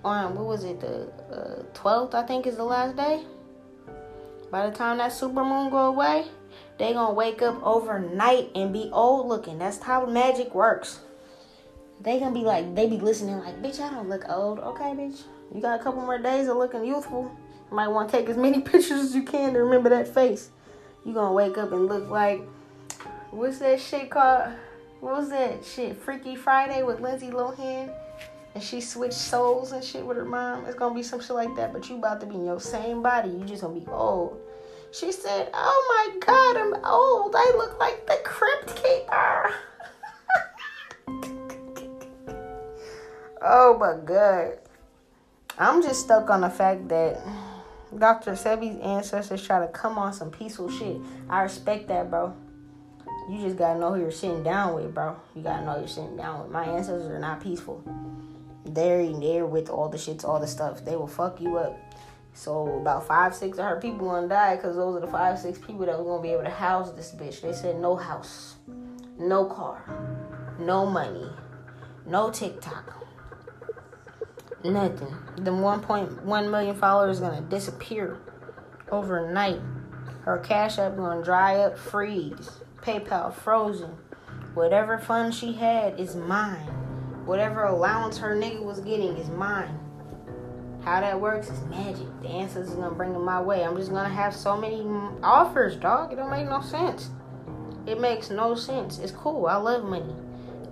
[0.05, 3.23] on what was it, the uh, 12th, I think is the last day.
[4.51, 6.25] By the time that super moon go away,
[6.79, 9.61] they gonna wake up overnight and be old looking.
[9.61, 10.99] That's how magic works.
[12.01, 14.59] They gonna be like, they be listening like, bitch, I don't look old.
[14.59, 15.23] Okay, bitch,
[15.55, 17.31] you got a couple more days of looking youthful.
[17.71, 20.51] You might want to take as many pictures as you can to remember that face.
[21.05, 22.43] You gonna wake up and look like,
[23.33, 24.53] what's that shit called?
[25.01, 25.97] What was that shit?
[25.97, 27.91] Freaky Friday with Lindsay Lohan.
[28.55, 30.66] And she switched souls and shit with her mom.
[30.66, 33.03] It's gonna be some shit like that, but you about to be in your same
[33.03, 33.30] body.
[33.30, 34.39] You just gonna be old.
[34.93, 37.35] She said, Oh my God, I'm old.
[37.35, 39.55] I look like the crypt keeper.
[43.43, 44.59] oh my God.
[45.59, 47.18] I'm just stuck on the fact that
[47.99, 48.33] Dr.
[48.33, 50.99] Sebi's ancestors try to come on some peaceful shit.
[51.30, 52.35] I respect that, bro.
[53.31, 55.16] You just gotta know who you're sitting down with, bro.
[55.35, 56.51] You gotta know you're sitting down with.
[56.51, 57.83] My ancestors are not peaceful.
[58.64, 60.85] They're in there with all the shits, all the stuff.
[60.85, 61.79] They will fuck you up.
[62.35, 65.59] So about five, six of her people gonna die because those are the five, six
[65.59, 67.43] people that was gonna be able to house this bitch.
[67.43, 68.57] They said no house,
[69.18, 69.85] no car,
[70.59, 71.29] no money,
[72.07, 73.05] no TikTok,
[74.64, 75.14] nothing.
[75.37, 78.18] The 1.1 million followers gonna disappear
[78.91, 79.61] overnight.
[80.23, 82.62] Her cash app gonna dry up, freeze.
[82.83, 83.91] PayPal frozen.
[84.55, 86.66] Whatever funds she had is mine.
[87.24, 89.78] Whatever allowance her nigga was getting is mine.
[90.85, 92.09] How that works is magic.
[92.22, 93.64] The answers is gonna bring them my way.
[93.64, 94.85] I'm just gonna have so many
[95.22, 96.12] offers, dog.
[96.12, 97.11] It don't make no sense.
[97.87, 98.99] It makes no sense.
[98.99, 99.47] It's cool.
[99.47, 100.16] I love money.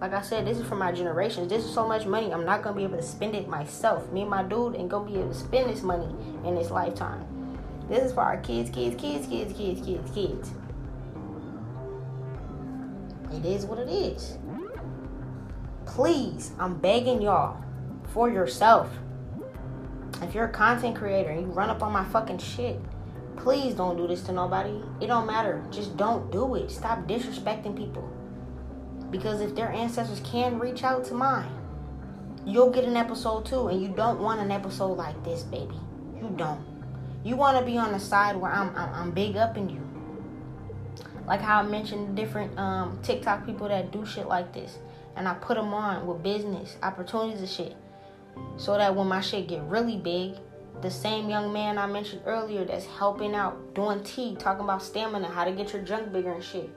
[0.01, 1.49] Like I said, this is for my generations.
[1.49, 2.33] This is so much money.
[2.33, 4.11] I'm not gonna be able to spend it myself.
[4.11, 6.13] Me and my dude ain't gonna be able to spend this money
[6.45, 7.25] in this lifetime.
[7.89, 10.51] This is for our kids, kids, kids, kids, kids, kids, kids.
[13.33, 14.39] It is what it is.
[15.87, 17.63] Please, I'm begging y'all
[18.13, 18.91] for yourself
[20.23, 22.79] if you're a content creator and you run up on my fucking shit,
[23.37, 24.81] please don't do this to nobody.
[25.01, 25.65] It don't matter.
[25.71, 26.71] Just don't do it.
[26.71, 28.09] Stop disrespecting people.
[29.11, 31.51] Because if their ancestors can reach out to mine,
[32.45, 33.69] you'll get an episode too.
[33.69, 35.75] And you don't want an episode like this, baby.
[36.17, 36.65] You don't.
[37.25, 39.90] You want to be on the side where I'm, I'm, I'm big up in you.
[41.31, 44.79] Like how I mentioned different um, TikTok people that do shit like this.
[45.15, 47.77] And I put them on with business, opportunities and shit
[48.57, 50.35] so that when my shit get really big,
[50.83, 55.29] the same young man I mentioned earlier that's helping out doing tea, talking about stamina,
[55.29, 56.69] how to get your junk bigger and shit.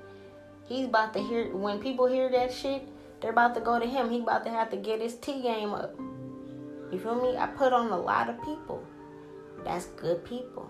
[0.66, 2.84] He's about to hear when people hear that shit,
[3.22, 4.12] they're about to go to him.
[4.12, 5.96] He about to have to get his tea game up.
[6.92, 7.38] You feel me?
[7.38, 8.86] I put on a lot of people.
[9.66, 10.70] That's good people.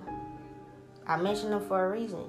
[1.06, 2.24] I mentioned them for a reason.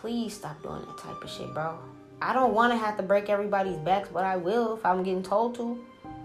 [0.00, 1.78] Please stop doing that type of shit, bro.
[2.22, 5.22] I don't want to have to break everybody's backs, but I will if I'm getting
[5.22, 5.78] told to.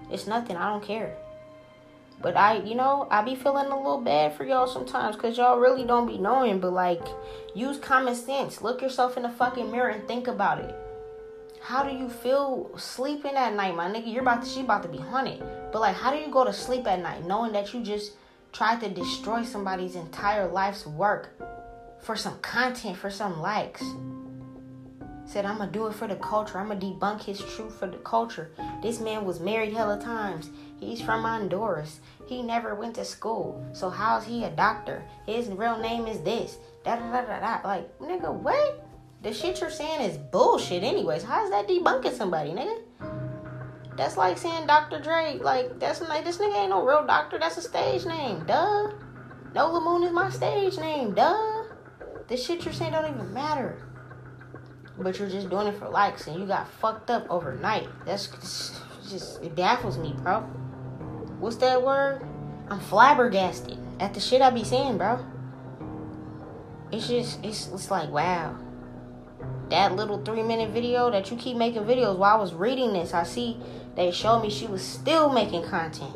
[0.09, 0.55] It's nothing.
[0.55, 1.17] I don't care.
[2.21, 5.59] But I, you know, I be feeling a little bad for y'all sometimes because y'all
[5.59, 6.59] really don't be knowing.
[6.59, 7.05] But like,
[7.53, 8.61] use common sense.
[8.61, 10.73] Look yourself in the fucking mirror and think about it.
[11.61, 14.11] How do you feel sleeping at night, my nigga?
[14.11, 15.43] You're about to, she about to be haunted.
[15.73, 18.13] But like, how do you go to sleep at night knowing that you just
[18.53, 21.30] tried to destroy somebody's entire life's work
[22.02, 23.84] for some content, for some likes?
[25.26, 26.60] Said, I'm gonna do it for the culture.
[26.60, 28.52] I'm gonna debunk his truth for the culture.
[28.82, 30.52] This man was married hella times.
[30.80, 32.00] He's from Honduras.
[32.28, 33.66] He never went to school.
[33.74, 35.04] So how's he a doctor?
[35.26, 36.58] His real name is this.
[36.84, 37.68] Da da da da da.
[37.68, 38.88] Like, nigga, what?
[39.24, 41.24] The shit you're saying is bullshit anyways.
[41.24, 42.82] How's that debunking somebody, nigga?
[43.98, 45.00] That's like saying Dr.
[45.00, 45.39] Dre.
[45.41, 47.39] Like, that's like this nigga ain't no real doctor.
[47.39, 48.46] That's a stage name.
[48.46, 48.91] Duh.
[49.56, 51.16] Nola Moon is my stage name.
[51.16, 51.55] Duh.
[52.28, 53.86] The shit you're saying don't even matter
[54.97, 57.88] but you're just doing it for likes and you got fucked up overnight.
[58.05, 58.28] That's
[59.09, 60.41] just, it baffles me, bro.
[61.39, 62.26] What's that word?
[62.69, 65.23] I'm flabbergasted at the shit I be saying, bro.
[66.91, 68.57] It's just, it's, it's like, wow.
[69.69, 73.13] That little three minute video that you keep making videos while I was reading this,
[73.13, 73.57] I see
[73.95, 76.15] they showed me she was still making content.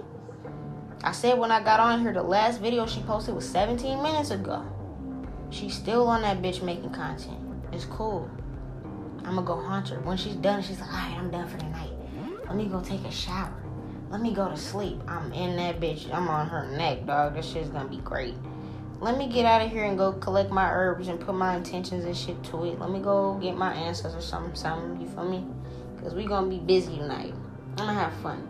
[1.03, 4.31] I said when I got on here, the last video she posted was 17 minutes
[4.31, 4.65] ago.
[5.51, 7.39] She's still on that bitch making content.
[7.71, 8.29] It's cool.
[9.19, 9.99] I'm gonna go haunt her.
[9.99, 11.91] When she's done, she's like, all right, I'm done for the night.
[12.45, 13.53] Let me go take a shower.
[14.09, 14.99] Let me go to sleep.
[15.07, 16.11] I'm in that bitch.
[16.11, 17.35] I'm on her neck, dog.
[17.35, 18.35] This shit's gonna be great.
[19.01, 22.05] Let me get out of here and go collect my herbs and put my intentions
[22.05, 22.79] and shit to it.
[22.79, 24.99] Let me go get my answers or something, something.
[24.99, 25.45] You feel me?
[26.01, 27.33] Cause we gonna be busy tonight.
[27.77, 28.47] I'm gonna have fun.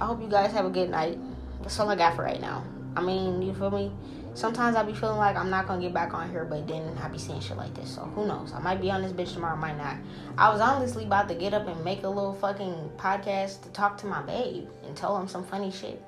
[0.00, 1.18] I hope you guys have a good night.
[1.62, 2.64] That's all I got for right now.
[2.96, 3.92] I mean, you feel me?
[4.34, 7.08] Sometimes I be feeling like I'm not gonna get back on here, but then I
[7.08, 7.94] be saying shit like this.
[7.94, 8.52] So who knows?
[8.52, 9.96] I might be on this bitch tomorrow, might not.
[10.38, 13.98] I was honestly about to get up and make a little fucking podcast to talk
[13.98, 16.02] to my babe and tell him some funny shit.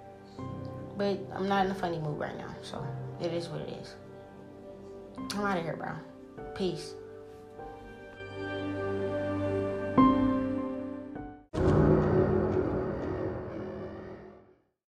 [0.97, 2.87] But I'm not in a funny mood right now, so
[3.21, 3.95] it is what it is.
[5.35, 5.93] I'm out of here, bro.
[6.55, 6.95] Peace.